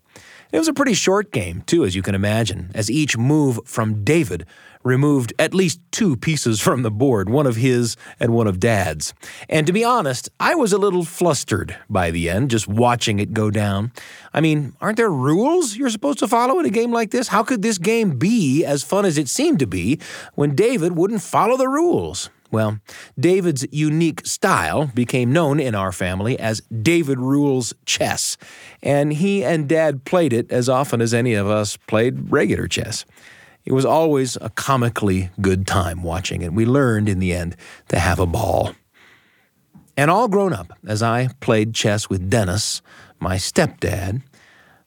[0.51, 4.03] It was a pretty short game, too, as you can imagine, as each move from
[4.03, 4.47] David
[4.87, 9.13] removed at least two pieces from the board, one of his and one of Dad's.
[9.49, 13.35] And to be honest, I was a little flustered by the end, just watching it
[13.35, 13.93] go down.
[14.33, 17.29] I mean, aren't there rules you're supposed to follow in a game like this?
[17.29, 19.99] How could this game be as fun as it seemed to be
[20.35, 22.31] when David wouldn't follow the rules?
[22.53, 22.79] Well,
[23.19, 28.37] David's unique style became known in our family as David Rules Chess,
[28.85, 33.05] and he and Dad played it as often as any of us played regular chess.
[33.67, 36.53] It was always a comically good time watching it.
[36.53, 37.57] We learned in the end
[37.89, 38.71] to have a ball.
[39.97, 42.81] And all grown up, as I played chess with Dennis,
[43.19, 44.23] my stepdad,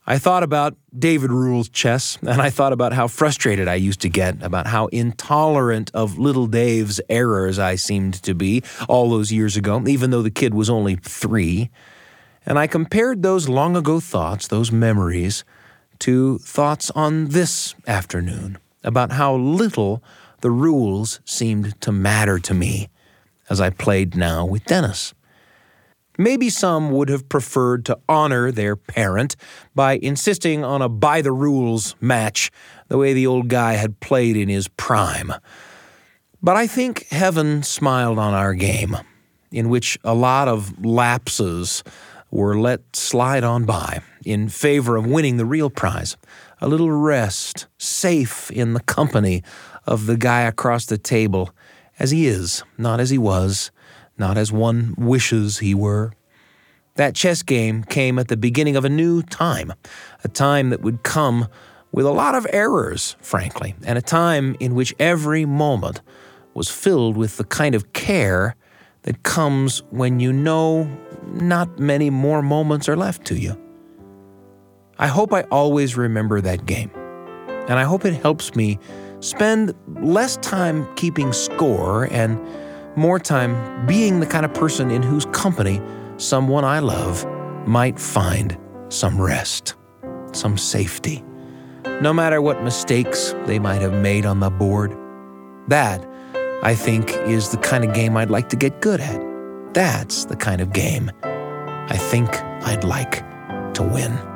[0.07, 4.09] I thought about David Rule's chess, and I thought about how frustrated I used to
[4.09, 9.57] get, about how intolerant of little Dave's errors I seemed to be all those years
[9.57, 11.69] ago, even though the kid was only three.
[12.45, 15.43] And I compared those long ago thoughts, those memories,
[15.99, 20.03] to thoughts on this afternoon about how little
[20.41, 22.89] the rules seemed to matter to me
[23.49, 25.13] as I played now with Dennis.
[26.17, 29.37] Maybe some would have preferred to honor their parent
[29.73, 32.51] by insisting on a by the rules match,
[32.89, 35.33] the way the old guy had played in his prime.
[36.43, 38.97] But I think heaven smiled on our game,
[39.51, 41.83] in which a lot of lapses
[42.31, 46.17] were let slide on by in favor of winning the real prize
[46.61, 49.43] a little rest, safe in the company
[49.85, 51.51] of the guy across the table,
[51.97, 53.71] as he is, not as he was,
[54.17, 56.11] not as one wishes he were.
[56.95, 59.73] That chess game came at the beginning of a new time,
[60.23, 61.47] a time that would come
[61.91, 66.01] with a lot of errors, frankly, and a time in which every moment
[66.53, 68.55] was filled with the kind of care
[69.03, 70.89] that comes when you know
[71.25, 73.57] not many more moments are left to you.
[74.99, 76.91] I hope I always remember that game,
[77.69, 78.77] and I hope it helps me
[79.21, 82.37] spend less time keeping score and
[82.97, 85.81] more time being the kind of person in whose company
[86.17, 87.25] someone I love
[87.65, 88.57] might find
[88.89, 89.75] some rest,
[90.33, 91.23] some safety,
[92.01, 94.97] no matter what mistakes they might have made on the board.
[95.69, 96.05] That,
[96.61, 99.73] I think, is the kind of game I'd like to get good at.
[99.73, 102.29] That's the kind of game I think
[102.65, 103.23] I'd like
[103.75, 104.28] to win.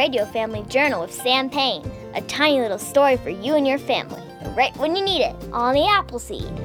[0.00, 1.84] Radio Family Journal with Sam Payne.
[2.14, 4.22] A tiny little story for you and your family,
[4.56, 6.58] right when you need it, on the Appleseed.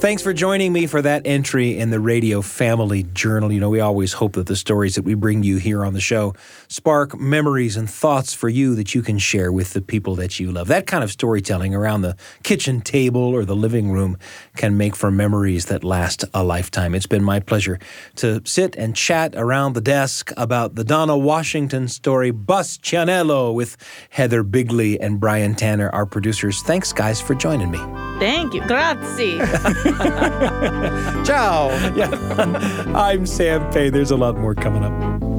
[0.00, 3.52] Thanks for joining me for that entry in the Radio Family Journal.
[3.52, 6.00] You know, we always hope that the stories that we bring you here on the
[6.00, 6.34] show
[6.74, 10.50] spark memories and thoughts for you that you can share with the people that you
[10.50, 10.66] love.
[10.66, 14.18] That kind of storytelling around the kitchen table or the living room
[14.56, 16.92] can make for memories that last a lifetime.
[16.96, 17.78] It's been my pleasure
[18.16, 23.76] to sit and chat around the desk about the Donna Washington story, Bastianello, with
[24.10, 26.60] Heather Bigley and Brian Tanner, our producers.
[26.62, 27.78] Thanks, guys, for joining me.
[28.18, 28.62] Thank you.
[28.66, 29.38] Grazie.
[31.24, 31.70] Ciao.
[31.94, 32.10] Yeah.
[32.96, 33.92] I'm Sam Payne.
[33.92, 35.33] There's a lot more coming up.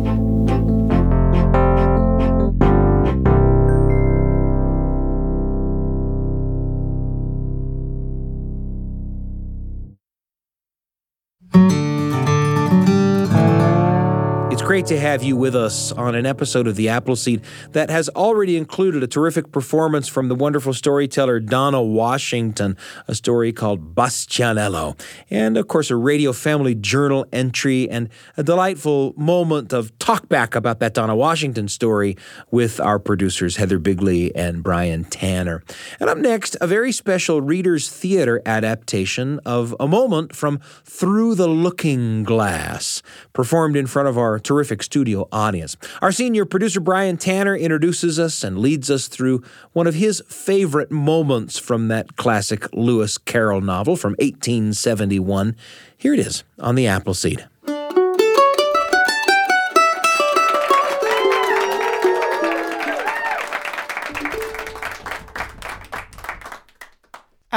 [14.75, 18.57] Great to have you with us on an episode of The Appleseed that has already
[18.57, 22.75] included a terrific performance from the wonderful storyteller Donna Washington,
[23.07, 29.13] a story called Bastianello, and of course a Radio Family Journal entry and a delightful
[29.15, 32.17] moment of talkback about that Donna Washington story
[32.51, 35.63] with our producers Heather Bigley and Brian Tanner.
[36.01, 41.47] And up next, a very special Reader's Theater adaptation of a moment from Through the
[41.47, 45.77] Looking Glass, performed in front of our terrific studio audience.
[46.01, 50.91] Our senior producer, Brian Tanner, introduces us and leads us through one of his favorite
[50.91, 55.55] moments from that classic Lewis Carroll novel from 1871.
[55.97, 57.47] Here it is on the Appleseed.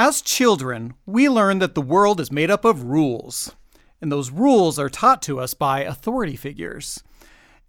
[0.01, 3.53] As children, we learn that the world is made up of rules,
[4.01, 7.03] and those rules are taught to us by authority figures.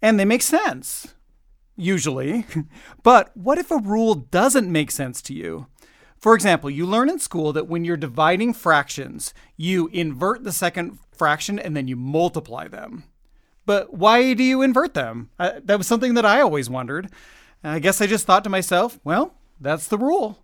[0.01, 1.13] And they make sense,
[1.75, 2.45] usually.
[3.03, 5.67] but what if a rule doesn't make sense to you?
[6.17, 10.99] For example, you learn in school that when you're dividing fractions, you invert the second
[11.11, 13.03] fraction and then you multiply them.
[13.65, 15.29] But why do you invert them?
[15.39, 17.09] Uh, that was something that I always wondered.
[17.63, 20.43] I guess I just thought to myself, well, that's the rule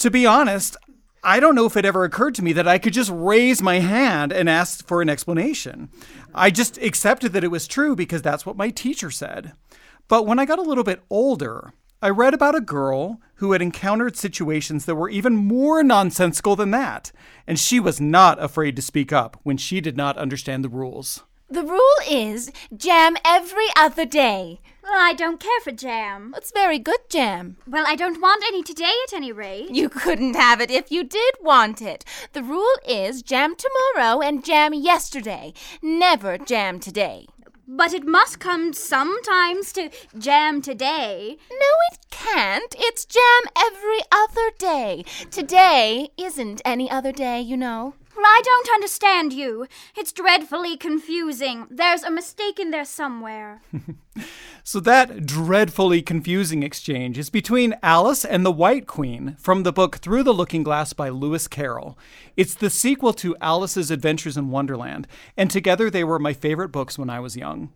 [0.00, 0.76] to be honest,
[1.22, 3.80] I don't know if it ever occurred to me that I could just raise my
[3.80, 5.90] hand and ask for an explanation.
[6.34, 9.52] I just accepted that it was true because that's what my teacher said.
[10.08, 13.60] But when I got a little bit older, I read about a girl who had
[13.60, 17.12] encountered situations that were even more nonsensical than that,
[17.46, 21.22] and she was not afraid to speak up when she did not understand the rules.
[21.52, 24.60] The rule is jam every other day.
[24.84, 26.32] Well, I don't care for jam.
[26.36, 27.56] It's very good jam.
[27.66, 29.70] Well, I don't want any today at any rate.
[29.70, 32.04] You couldn't have it if you did want it.
[32.34, 35.52] The rule is jam tomorrow and jam yesterday.
[35.82, 37.26] Never jam today.
[37.66, 41.36] But it must come sometimes to jam today.
[41.50, 42.76] No, it can't.
[42.78, 45.04] It's jam every other day.
[45.32, 47.94] Today isn't any other day, you know.
[48.16, 49.66] I don't understand you.
[49.96, 51.66] It's dreadfully confusing.
[51.70, 53.62] There's a mistake in there somewhere.
[54.62, 59.96] So that dreadfully confusing exchange is between Alice and the White Queen from the book
[59.96, 61.98] Through the Looking Glass by Lewis Carroll.
[62.36, 66.98] It's the sequel to Alice's Adventures in Wonderland, and together they were my favorite books
[66.98, 67.72] when I was young.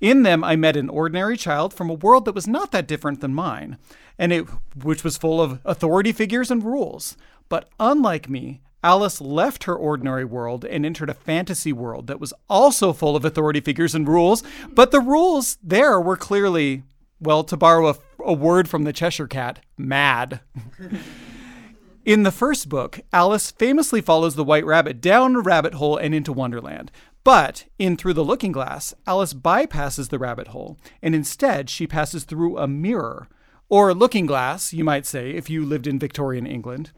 [0.00, 3.20] In them, I met an ordinary child from a world that was not that different
[3.20, 3.78] than mine,
[4.18, 7.16] and it which was full of authority figures and rules.
[7.48, 12.32] But unlike me, Alice left her ordinary world and entered a fantasy world that was
[12.48, 16.82] also full of authority figures and rules, but the rules there were clearly,
[17.20, 20.40] well, to borrow a, a word from the Cheshire Cat, mad.
[22.06, 26.14] In the first book, Alice famously follows the White Rabbit down a rabbit hole and
[26.14, 26.90] into Wonderland.
[27.22, 32.24] But in Through the Looking Glass, Alice bypasses the rabbit hole, and instead she passes
[32.24, 33.28] through a mirror,
[33.68, 36.90] or looking glass, you might say, if you lived in Victorian England.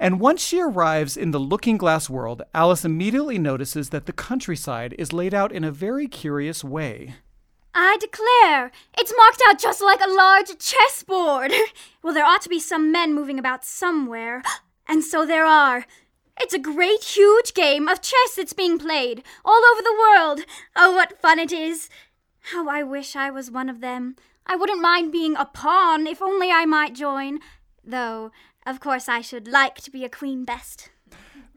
[0.00, 4.94] And once she arrives in the looking glass world, Alice immediately notices that the countryside
[4.98, 7.14] is laid out in a very curious way.
[7.74, 11.52] I declare, it's marked out just like a large chessboard.
[12.02, 14.42] well, there ought to be some men moving about somewhere.
[14.90, 15.84] And so there are.
[16.40, 20.40] It's a great, huge game of chess that's being played all over the world.
[20.74, 21.90] Oh, what fun it is!
[22.52, 24.16] How I wish I was one of them.
[24.46, 27.40] I wouldn't mind being a pawn if only I might join.
[27.84, 28.30] Though,
[28.68, 30.90] of course, I should like to be a queen best.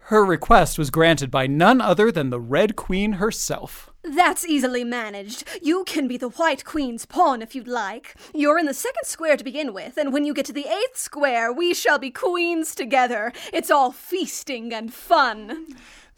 [0.05, 3.91] Her request was granted by none other than the Red Queen herself.
[4.03, 5.43] That's easily managed.
[5.61, 8.15] You can be the White Queen's pawn if you'd like.
[8.33, 10.97] You're in the second square to begin with, and when you get to the eighth
[10.97, 13.31] square, we shall be queens together.
[13.53, 15.67] It's all feasting and fun.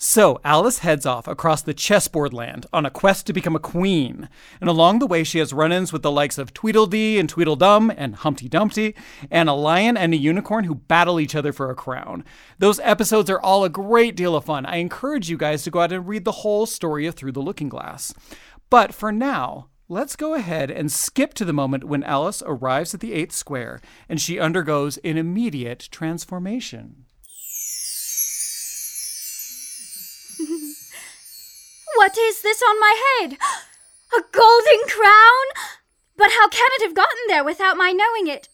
[0.05, 4.27] So Alice heads off across the chessboard land on a quest to become a queen.
[4.59, 7.89] And along the way, she has run ins with the likes of Tweedledee and Tweedledum
[7.95, 8.95] and Humpty Dumpty,
[9.31, 12.25] and a lion and a unicorn who battle each other for a crown.
[12.59, 14.65] Those episodes are all a great deal of fun.
[14.65, 17.39] I encourage you guys to go out and read the whole story of Through the
[17.39, 18.13] Looking Glass.
[18.69, 22.99] But for now, Let's go ahead and skip to the moment when Alice arrives at
[23.01, 27.03] the eighth square and she undergoes an immediate transformation.
[31.95, 33.37] What is this on my head?
[34.17, 35.69] A golden crown?
[36.15, 38.49] But how can it have gotten there without my knowing it?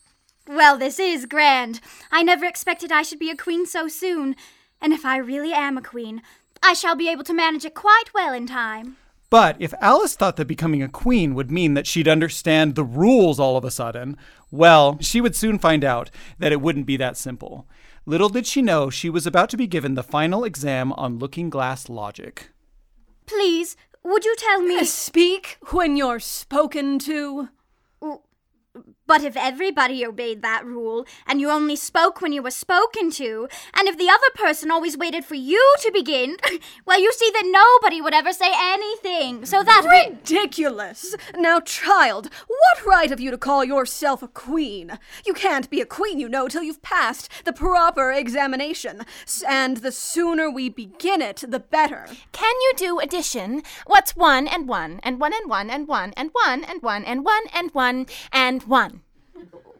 [0.48, 1.82] Well, this is grand.
[2.12, 4.36] I never expected I should be a queen so soon.
[4.82, 6.22] And if I really am a queen,
[6.64, 8.98] I shall be able to manage it quite well in time.
[9.30, 13.40] But if Alice thought that becoming a queen would mean that she'd understand the rules
[13.40, 14.18] all of a sudden,
[14.50, 16.10] well, she would soon find out
[16.40, 17.68] that it wouldn't be that simple.
[18.06, 21.52] Little did she know she was about to be given the final exam on looking
[21.52, 22.50] glass logic.
[23.30, 24.84] Please, would you tell me?
[24.86, 27.50] Speak when you're spoken to.
[29.10, 33.50] But if everybody obeyed that rule, and you only spoke when you were spoken to,
[33.74, 36.38] and if the other person always waited for you to begin,
[36.86, 39.48] well, you see that nobody would ever say anything.
[39.48, 40.12] So that.
[40.12, 41.16] Ridiculous!
[41.36, 45.00] Now, child, what right have you to call yourself a queen?
[45.26, 49.08] You can't be a queen, you know, till you've passed the proper examination.
[49.50, 52.06] And the sooner we begin it, the better.
[52.32, 53.64] Can you do addition?
[53.88, 57.26] What's one and one, and one and one, and one and one, and one and
[57.26, 58.99] one, and one and one?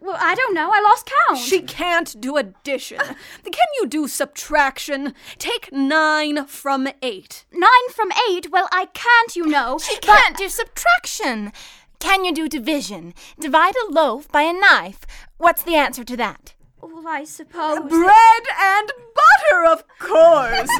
[0.00, 0.70] Well, I don't know.
[0.72, 1.38] I lost count.
[1.38, 2.98] She can't do addition.
[2.98, 5.14] Can you do subtraction?
[5.38, 7.44] Take nine from eight.
[7.52, 8.50] Nine from eight?
[8.50, 9.78] Well, I can't, you know.
[9.78, 11.52] She can't do subtraction.
[11.98, 13.12] Can you do division?
[13.38, 15.00] Divide a loaf by a knife.
[15.36, 16.54] What's the answer to that?
[16.80, 17.80] Well, I suppose.
[17.80, 20.70] Bread and butter, of course.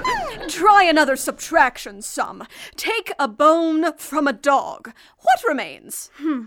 [0.49, 2.47] Try another subtraction sum.
[2.75, 4.93] Take a bone from a dog.
[5.19, 6.11] What remains?
[6.17, 6.45] Hmm.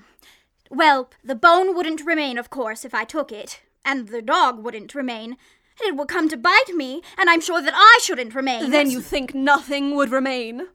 [0.73, 4.95] Well, the bone wouldn't remain, of course, if I took it, and the dog wouldn't
[4.95, 5.37] remain.
[5.79, 8.71] It would come to bite me, and I'm sure that I shouldn't remain.
[8.71, 10.67] Then you think nothing would remain?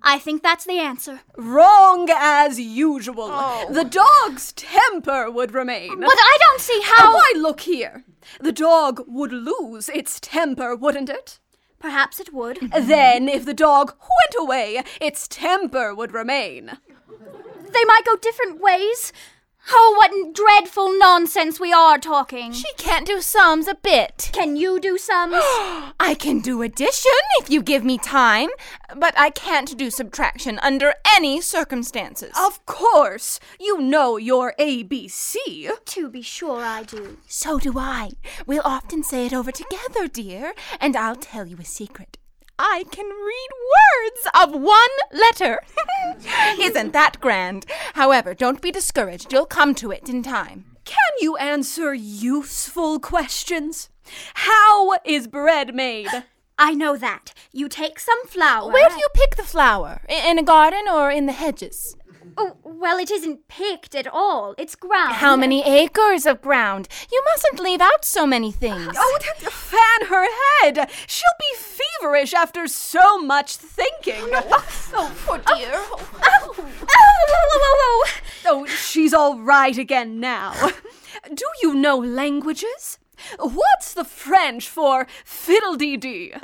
[0.00, 1.20] I think that's the answer.
[1.36, 3.28] Wrong as usual.
[3.30, 3.68] Oh.
[3.70, 6.00] The dog's temper would remain.
[6.00, 7.14] But I don't see how.
[7.14, 8.04] Why, look here.
[8.40, 11.40] The dog would lose its temper, wouldn't it?
[11.80, 12.58] Perhaps it would.
[12.70, 16.78] Then, if the dog went away, its temper would remain.
[17.72, 19.12] They might go different ways.
[19.70, 22.52] Oh, what dreadful nonsense we are talking.
[22.52, 24.30] She can't do sums a bit.
[24.32, 25.34] Can you do sums?
[26.00, 28.48] I can do addition if you give me time,
[28.96, 32.32] but I can't do subtraction under any circumstances.
[32.36, 33.38] Of course.
[33.60, 35.68] You know your ABC.
[35.84, 37.18] To be sure I do.
[37.26, 38.10] So do I.
[38.46, 42.18] We'll often say it over together, dear, and I'll tell you a secret.
[42.58, 45.62] I can read words of one letter.
[46.60, 47.66] Isn't that grand?
[47.94, 49.32] However, don't be discouraged.
[49.32, 50.64] You'll come to it in time.
[50.84, 53.88] Can you answer useful questions?
[54.34, 56.08] How is bread made?
[56.58, 57.32] I know that.
[57.52, 58.70] You take some flour.
[58.70, 60.02] Where do you pick the flour?
[60.08, 61.96] In a garden or in the hedges?
[62.36, 64.54] Oh, well, it isn't picked at all.
[64.58, 65.14] It's ground.
[65.14, 66.88] How many acres of ground?
[67.10, 68.94] You mustn't leave out so many things.
[68.96, 69.18] Oh,
[69.50, 70.26] fan her
[70.60, 70.90] head.
[71.06, 74.30] She'll be feverish after so much thinking.
[74.32, 75.56] oh, poor oh.
[75.56, 75.70] dear.
[75.74, 76.54] Oh.
[76.54, 76.64] Oh.
[77.64, 78.06] oh,
[78.46, 80.54] oh, she's all right again now.
[81.32, 82.98] Do you know languages?
[83.38, 86.34] What's the French for fiddle-dee-dee?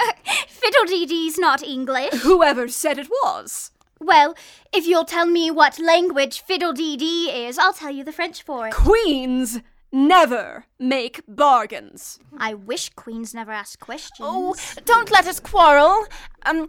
[0.48, 2.12] Fiddle-dee-dee's not English.
[2.20, 3.70] Whoever said it was?
[4.00, 4.34] Well,
[4.72, 8.74] if you'll tell me what language fiddle-dee-dee is, I'll tell you the French for it.
[8.74, 9.60] Queens
[9.92, 12.18] never make bargains.
[12.36, 14.18] I wish queens never asked questions.
[14.20, 16.06] Oh, don't let us quarrel.
[16.44, 16.66] Um,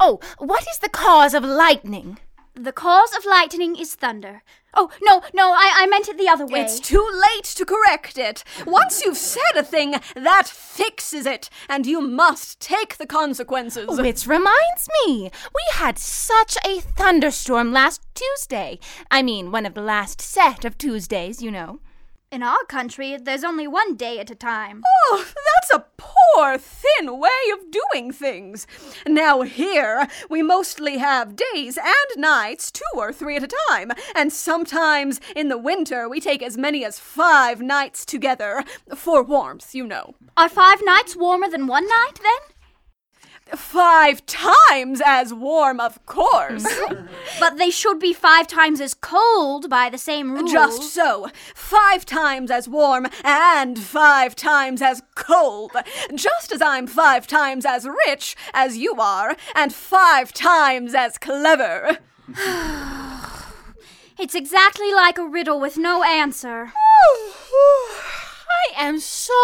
[0.00, 2.18] oh, what is the cause of lightning?
[2.54, 4.42] The cause of lightning is thunder.
[4.74, 6.60] Oh, no, no, I, I meant it the other way.
[6.60, 8.44] It's too late to correct it.
[8.66, 13.86] Once you've said a thing, that fixes it, and you must take the consequences.
[13.88, 18.78] Oh, Which reminds me, we had such a thunderstorm last Tuesday.
[19.10, 21.80] I mean, one of the last set of Tuesdays, you know.
[22.32, 24.82] In our country, there's only one day at a time.
[25.10, 28.66] Oh, that's a poor, thin way of doing things.
[29.06, 34.32] Now, here, we mostly have days and nights, two or three at a time, and
[34.32, 38.64] sometimes in the winter we take as many as five nights together.
[38.96, 40.14] For warmth, you know.
[40.34, 42.51] Are five nights warmer than one night, then?
[43.56, 46.66] Five times as warm, of course.
[47.40, 50.46] but they should be five times as cold by the same rule.
[50.46, 51.28] Just so.
[51.54, 55.72] Five times as warm and five times as cold.
[56.14, 61.98] Just as I'm five times as rich as you are, and five times as clever.
[64.18, 66.72] it's exactly like a riddle with no answer.
[67.54, 68.31] Oh,
[68.62, 69.34] I am so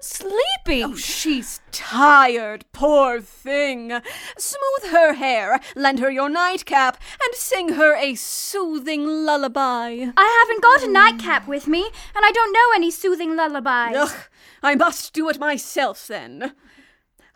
[0.00, 0.82] sleepy.
[0.82, 3.92] Oh, she's tired, poor thing.
[4.36, 10.06] Smooth her hair, lend her your nightcap, and sing her a soothing lullaby.
[10.16, 13.96] I haven't got a nightcap with me, and I don't know any soothing lullabies.
[13.96, 14.16] Ugh,
[14.62, 16.52] I must do it myself then.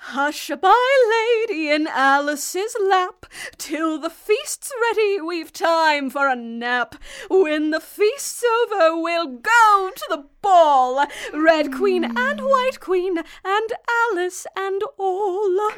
[0.01, 3.27] Hush-a-bye, lady, in Alice's lap.
[3.59, 6.95] Till the feast's ready, we've time for a nap.
[7.29, 11.05] When the feast's over, we'll go to the ball.
[11.35, 13.73] Red Queen and White Queen and
[14.11, 15.71] Alice and all.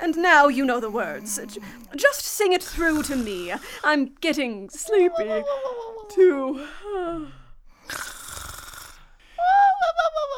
[0.00, 1.38] And now you know the words.
[1.94, 3.52] Just sing it through to me.
[3.84, 5.42] I'm getting sleepy,
[6.08, 6.66] too.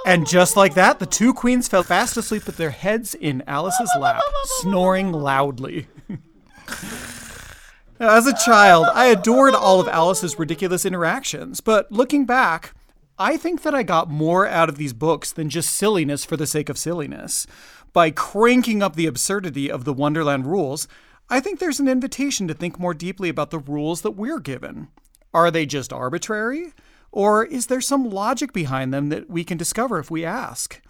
[0.07, 3.91] And just like that, the two queens fell fast asleep with their heads in Alice's
[3.99, 4.23] lap,
[4.61, 5.87] snoring loudly.
[8.01, 12.73] As a child, I adored all of Alice's ridiculous interactions, but looking back,
[13.19, 16.47] I think that I got more out of these books than just silliness for the
[16.47, 17.47] sake of silliness.
[17.93, 20.87] By cranking up the absurdity of the Wonderland rules,
[21.29, 24.89] I think there's an invitation to think more deeply about the rules that we're given.
[25.35, 26.73] Are they just arbitrary?
[27.13, 30.81] Or is there some logic behind them that we can discover if we ask?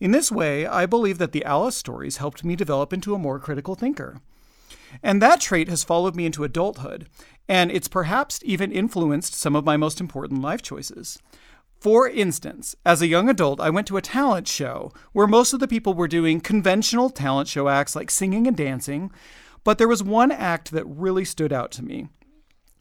[0.00, 3.38] In this way, I believe that the Alice stories helped me develop into a more
[3.38, 4.20] critical thinker.
[5.02, 7.08] And that trait has followed me into adulthood,
[7.48, 11.18] and it's perhaps even influenced some of my most important life choices.
[11.80, 15.60] For instance, as a young adult, I went to a talent show where most of
[15.60, 19.10] the people were doing conventional talent show acts like singing and dancing,
[19.64, 22.08] but there was one act that really stood out to me.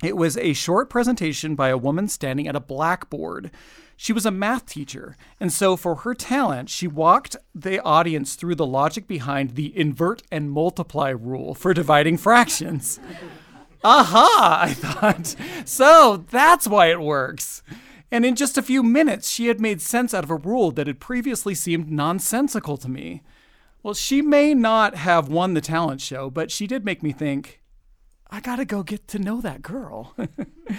[0.03, 3.51] It was a short presentation by a woman standing at a blackboard.
[3.95, 8.55] She was a math teacher, and so for her talent, she walked the audience through
[8.55, 12.99] the logic behind the invert and multiply rule for dividing fractions.
[13.81, 15.35] Aha, I thought.
[15.63, 17.63] So that's why it works.
[18.11, 20.87] And in just a few minutes, she had made sense out of a rule that
[20.87, 23.23] had previously seemed nonsensical to me.
[23.81, 27.61] Well, she may not have won the talent show, but she did make me think
[28.33, 30.15] I gotta go get to know that girl.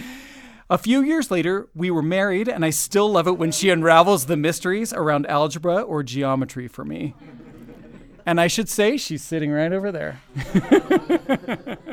[0.70, 4.26] a few years later, we were married, and I still love it when she unravels
[4.26, 7.14] the mysteries around algebra or geometry for me.
[8.26, 10.20] And I should say, she's sitting right over there.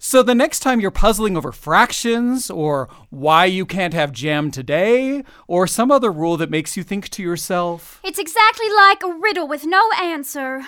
[0.00, 5.22] so the next time you're puzzling over fractions, or why you can't have jam today,
[5.46, 9.46] or some other rule that makes you think to yourself, It's exactly like a riddle
[9.46, 10.62] with no answer.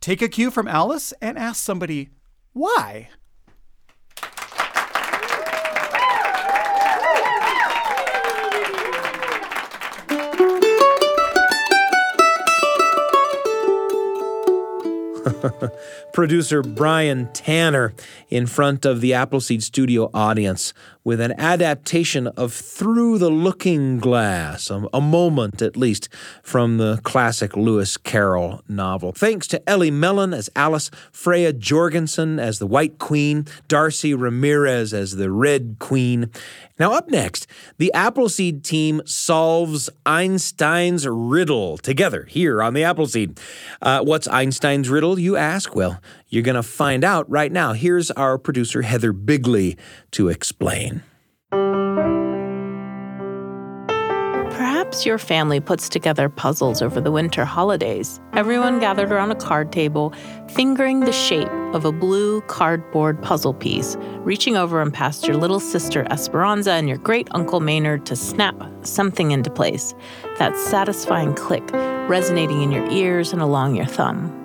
[0.00, 2.10] take a cue from Alice and ask somebody,
[2.52, 3.08] why?
[16.12, 17.92] Producer Brian Tanner
[18.28, 24.70] in front of the Appleseed Studio audience with an adaptation of Through the Looking Glass,
[24.70, 26.08] a, moment at least
[26.42, 29.12] from the classic Lewis Carroll novel.
[29.12, 35.16] Thanks to Ellie Mellon as Alice, Freya Jorgensen as the White Queen, Darcy Ramirez as
[35.16, 36.30] the Red Queen.
[36.78, 37.46] Now, up next,
[37.78, 43.40] the Appleseed team solves Einstein's riddle together here on the Appleseed.
[43.80, 45.74] Uh, what's Einstein's riddle, you ask?
[45.74, 47.72] Well, you're going to find out right now.
[47.72, 49.76] Here's our producer, Heather Bigley,
[50.12, 51.02] to explain.
[54.90, 58.20] Perhaps your family puts together puzzles over the winter holidays.
[58.32, 60.12] Everyone gathered around a card table,
[60.48, 65.60] fingering the shape of a blue cardboard puzzle piece, reaching over and past your little
[65.60, 69.94] sister Esperanza and your great uncle Maynard to snap something into place.
[70.38, 71.70] That satisfying click
[72.10, 74.39] resonating in your ears and along your thumb.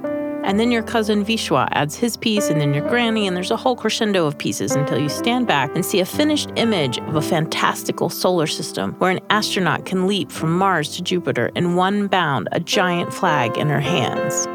[0.46, 3.58] And then your cousin Vishwa adds his piece, and then your granny, and there's a
[3.58, 7.22] whole crescendo of pieces until you stand back and see a finished image of a
[7.22, 12.48] fantastical solar system where an astronaut can leap from Mars to Jupiter in one bound,
[12.52, 14.48] a giant flag in her hands.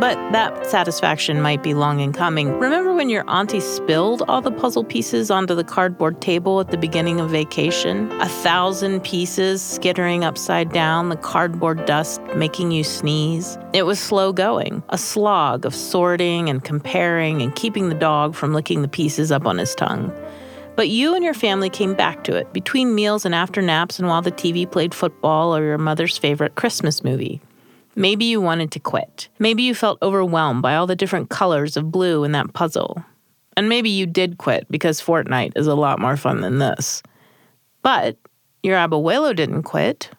[0.00, 2.58] But that satisfaction might be long in coming.
[2.58, 6.76] Remember when your auntie spilled all the puzzle pieces onto the cardboard table at the
[6.76, 8.10] beginning of vacation?
[8.20, 13.56] A thousand pieces skittering upside down, the cardboard dust making you sneeze.
[13.72, 18.52] It was slow going, a slog of sorting and comparing and keeping the dog from
[18.52, 20.12] licking the pieces up on his tongue.
[20.74, 24.08] But you and your family came back to it between meals and after naps and
[24.08, 27.40] while the TV played football or your mother's favorite Christmas movie.
[27.96, 29.28] Maybe you wanted to quit.
[29.38, 33.04] Maybe you felt overwhelmed by all the different colors of blue in that puzzle.
[33.56, 37.02] And maybe you did quit because Fortnite is a lot more fun than this.
[37.82, 38.16] But
[38.62, 40.10] your abuelo didn't quit.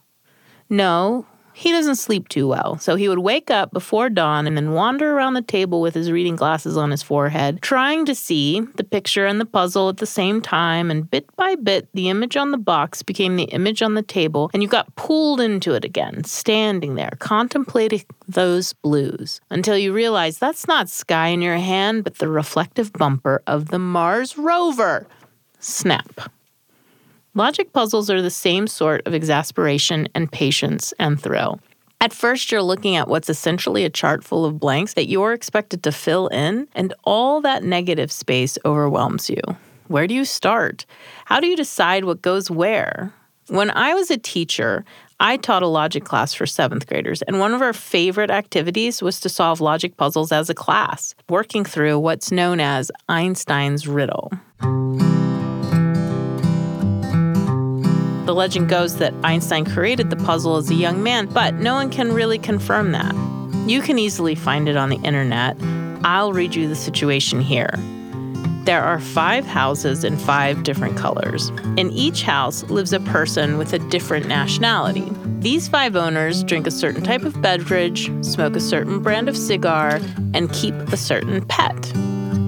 [0.69, 1.25] No,
[1.55, 5.13] he doesn't sleep too well, so he would wake up before dawn and then wander
[5.13, 9.25] around the table with his reading glasses on his forehead, trying to see the picture
[9.25, 10.91] and the puzzle at the same time.
[10.91, 14.51] And bit by bit, the image on the box became the image on the table,
[14.53, 20.37] and you got pulled into it again, standing there, contemplating those blues, until you realize
[20.37, 25.07] that's not sky in your hand, but the reflective bumper of the Mars rover.
[25.59, 26.29] Snap.
[27.37, 31.59] Logic puzzles are the same sort of exasperation and patience and thrill.
[31.99, 35.83] At first, you're looking at what's essentially a chart full of blanks that you're expected
[35.83, 39.41] to fill in, and all that negative space overwhelms you.
[39.89, 40.85] Where do you start?
[41.25, 43.13] How do you decide what goes where?
[43.47, 44.85] When I was a teacher,
[45.19, 49.19] I taught a logic class for seventh graders, and one of our favorite activities was
[49.19, 54.31] to solve logic puzzles as a class, working through what's known as Einstein's riddle.
[58.25, 61.91] The legend goes that Einstein created the puzzle as a young man, but no one
[61.91, 63.13] can really confirm that.
[63.67, 65.55] You can easily find it on the internet.
[66.03, 67.69] I'll read you the situation here.
[68.65, 71.49] There are five houses in five different colors.
[71.77, 75.07] In each house lives a person with a different nationality.
[75.39, 79.99] These five owners drink a certain type of beverage, smoke a certain brand of cigar,
[80.33, 81.95] and keep a certain pet.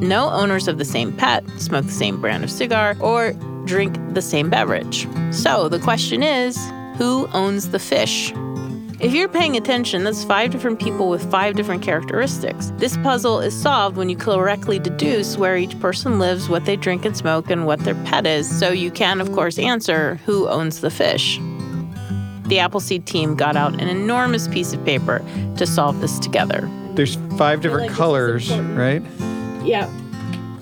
[0.02, 3.36] No owners of the same pet smoke the same brand of cigar or
[3.68, 5.08] drink the same beverage.
[5.32, 6.58] So the question is
[6.98, 8.34] who owns the fish?
[9.00, 12.74] If you're paying attention, that's five different people with five different characteristics.
[12.78, 17.06] This puzzle is solved when you correctly deduce where each person lives, what they drink
[17.06, 20.82] and smoke, and what their pet is, so you can, of course, answer who owns
[20.82, 21.40] the fish.
[22.46, 25.24] The Appleseed team got out an enormous piece of paper
[25.58, 26.68] to solve this together.
[26.94, 29.04] There's five different colors, right?
[29.64, 29.88] Yeah.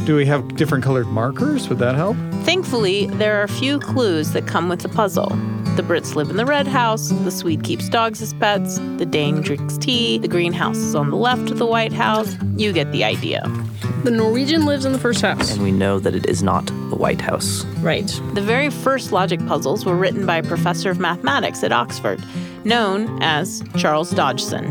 [0.06, 1.68] Do we have different colored markers?
[1.68, 2.16] Would that help?
[2.44, 5.30] Thankfully, there are a few clues that come with the puzzle.
[5.76, 9.42] The Brits live in the red house, the Swede keeps dogs as pets, the Dane
[9.42, 12.38] drinks tea, the greenhouse is on the left of the White House.
[12.56, 13.42] You get the idea.
[14.04, 15.54] The Norwegian lives in the first house.
[15.54, 17.66] And we know that it is not the White House.
[17.80, 18.08] Right.
[18.36, 22.24] The very first logic puzzles were written by a professor of mathematics at Oxford,
[22.64, 24.70] known as Charles Dodgson.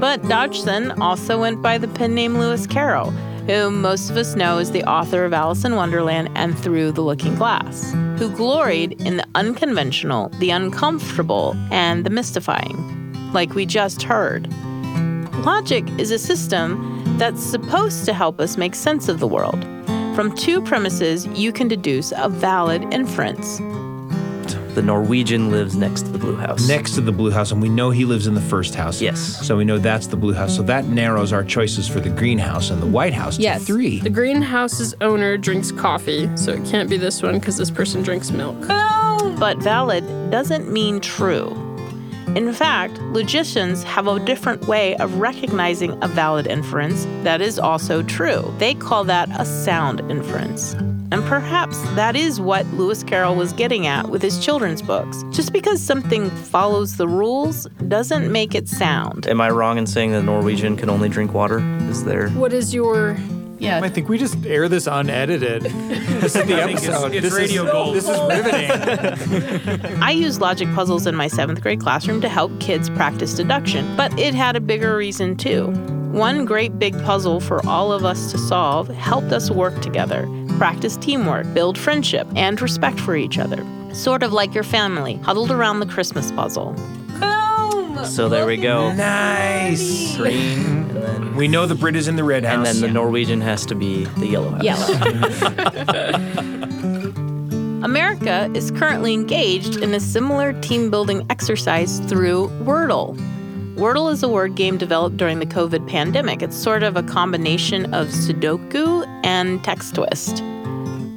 [0.00, 3.14] But Dodgson also went by the pen name Lewis Carroll,
[3.46, 7.00] whom most of us know as the author of Alice in Wonderland and Through the
[7.00, 14.02] Looking Glass, who gloried in the unconventional, the uncomfortable, and the mystifying, like we just
[14.02, 14.52] heard.
[15.44, 19.62] Logic is a system that's supposed to help us make sense of the world.
[20.16, 23.60] From two premises, you can deduce a valid inference.
[24.76, 26.68] The Norwegian lives next to the Blue House.
[26.68, 29.00] Next to the Blue House, and we know he lives in the first house.
[29.00, 29.18] Yes.
[29.46, 30.54] So we know that's the Blue House.
[30.54, 33.60] So that narrows our choices for the Greenhouse and the White House Yes.
[33.60, 34.00] to three.
[34.00, 38.30] The greenhouse's owner drinks coffee, so it can't be this one because this person drinks
[38.30, 38.58] milk.
[39.38, 41.56] But valid doesn't mean true.
[42.34, 48.02] In fact, logicians have a different way of recognizing a valid inference that is also
[48.02, 48.54] true.
[48.58, 50.76] They call that a sound inference.
[51.12, 55.22] And perhaps that is what Lewis Carroll was getting at with his children's books.
[55.30, 59.26] Just because something follows the rules doesn't make it sound.
[59.26, 61.60] Am I wrong in saying that Norwegian can only drink water?
[61.88, 62.28] Is there?
[62.30, 63.16] What is your.
[63.58, 63.80] Yeah.
[63.82, 65.62] I think we just air this unedited.
[65.62, 67.14] this is the I think it's- episode.
[67.14, 67.96] it's this radio is, gold.
[67.96, 69.96] This is riveting.
[70.02, 74.16] I used logic puzzles in my seventh grade classroom to help kids practice deduction, but
[74.18, 75.68] it had a bigger reason too.
[76.12, 80.26] One great big puzzle for all of us to solve helped us work together,
[80.56, 83.64] practice teamwork, build friendship, and respect for each other.
[83.94, 86.72] Sort of like your family, huddled around the Christmas puzzle.
[87.20, 88.04] Boom!
[88.04, 88.92] So there we go.
[88.92, 90.16] Nice.
[90.16, 92.56] Green, and then We know the Brit is in the red house.
[92.56, 94.90] and then the Norwegian has to be the yellow house.
[97.82, 103.16] America is currently engaged in a similar team building exercise through Wordle.
[103.76, 106.42] Wordle is a word game developed during the COVID pandemic.
[106.42, 110.42] It's sort of a combination of Sudoku and Text Twist.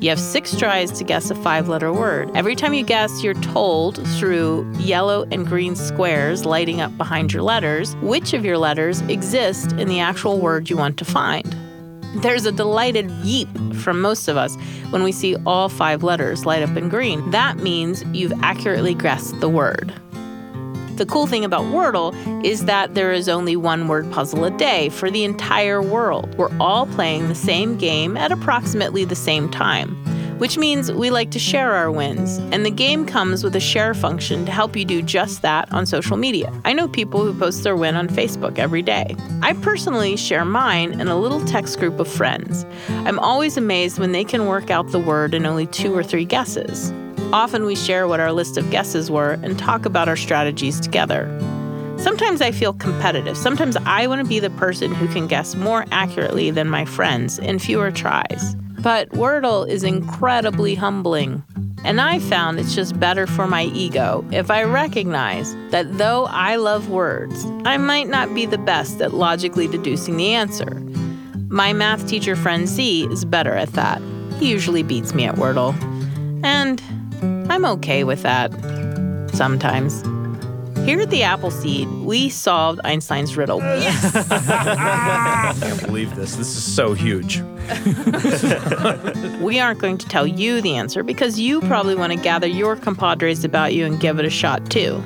[0.01, 2.31] You have six tries to guess a five letter word.
[2.35, 7.43] Every time you guess, you're told through yellow and green squares lighting up behind your
[7.43, 11.55] letters which of your letters exist in the actual word you want to find.
[12.15, 14.55] There's a delighted yeep from most of us
[14.89, 17.29] when we see all five letters light up in green.
[17.29, 19.93] That means you've accurately guessed the word.
[20.99, 22.13] The cool thing about Wordle
[22.45, 26.35] is that there is only one word puzzle a day for the entire world.
[26.35, 29.95] We're all playing the same game at approximately the same time,
[30.39, 32.39] which means we like to share our wins.
[32.51, 35.85] And the game comes with a share function to help you do just that on
[35.85, 36.51] social media.
[36.65, 39.15] I know people who post their win on Facebook every day.
[39.41, 42.65] I personally share mine in a little text group of friends.
[42.89, 46.25] I'm always amazed when they can work out the word in only two or three
[46.25, 46.91] guesses.
[47.31, 51.27] Often we share what our list of guesses were and talk about our strategies together.
[51.99, 53.37] Sometimes I feel competitive.
[53.37, 57.37] Sometimes I want to be the person who can guess more accurately than my friends
[57.37, 58.55] in fewer tries.
[58.81, 61.43] But Wordle is incredibly humbling.
[61.83, 66.55] And I found it's just better for my ego if I recognize that though I
[66.55, 70.81] love words, I might not be the best at logically deducing the answer.
[71.49, 74.01] My math teacher friend Z is better at that.
[74.39, 75.75] He usually beats me at Wordle.
[76.43, 76.81] And
[77.49, 78.51] I'm okay with that.
[79.33, 80.03] Sometimes.
[80.85, 83.59] Here at the Appleseed, we solved Einstein's riddle.
[83.63, 86.35] I can't believe this.
[86.35, 87.41] This is so huge.
[89.39, 92.75] we aren't going to tell you the answer because you probably want to gather your
[92.75, 95.03] compadres about you and give it a shot too.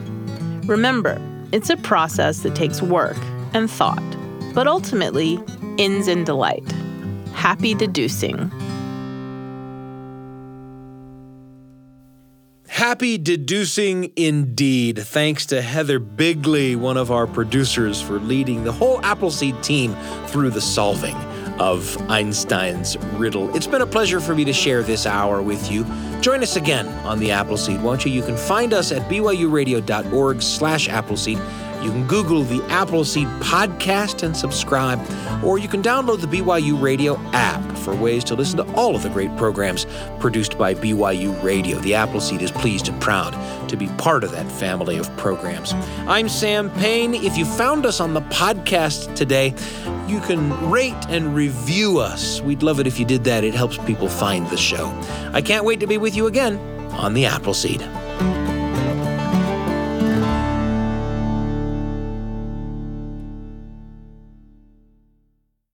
[0.66, 1.20] Remember,
[1.52, 3.18] it's a process that takes work
[3.54, 4.02] and thought,
[4.54, 5.38] but ultimately
[5.78, 6.64] ends in delight.
[7.34, 8.50] Happy deducing.
[12.84, 15.00] Happy deducing indeed.
[15.00, 19.96] Thanks to Heather Bigley, one of our producers, for leading the whole Appleseed team
[20.28, 21.16] through the solving
[21.62, 23.56] of Einstein's riddle.
[23.56, 25.86] It's been a pleasure for me to share this hour with you.
[26.20, 28.12] Join us again on the Appleseed, won't you?
[28.12, 31.38] You can find us at byuradio.org slash Appleseed.
[31.84, 35.06] You can Google the Appleseed podcast and subscribe,
[35.44, 39.04] or you can download the BYU Radio app for ways to listen to all of
[39.04, 39.86] the great programs
[40.22, 41.78] produced by BYU Radio.
[41.80, 43.34] The Appleseed is pleased and proud
[43.68, 45.74] to be part of that family of programs.
[46.08, 47.16] I'm Sam Payne.
[47.16, 49.54] If you found us on the podcast today,
[50.08, 52.40] you can rate and review us.
[52.40, 53.44] We'd love it if you did that.
[53.44, 54.88] It helps people find the show.
[55.34, 56.58] I can't wait to be with you again
[56.92, 57.82] on the Appleseed.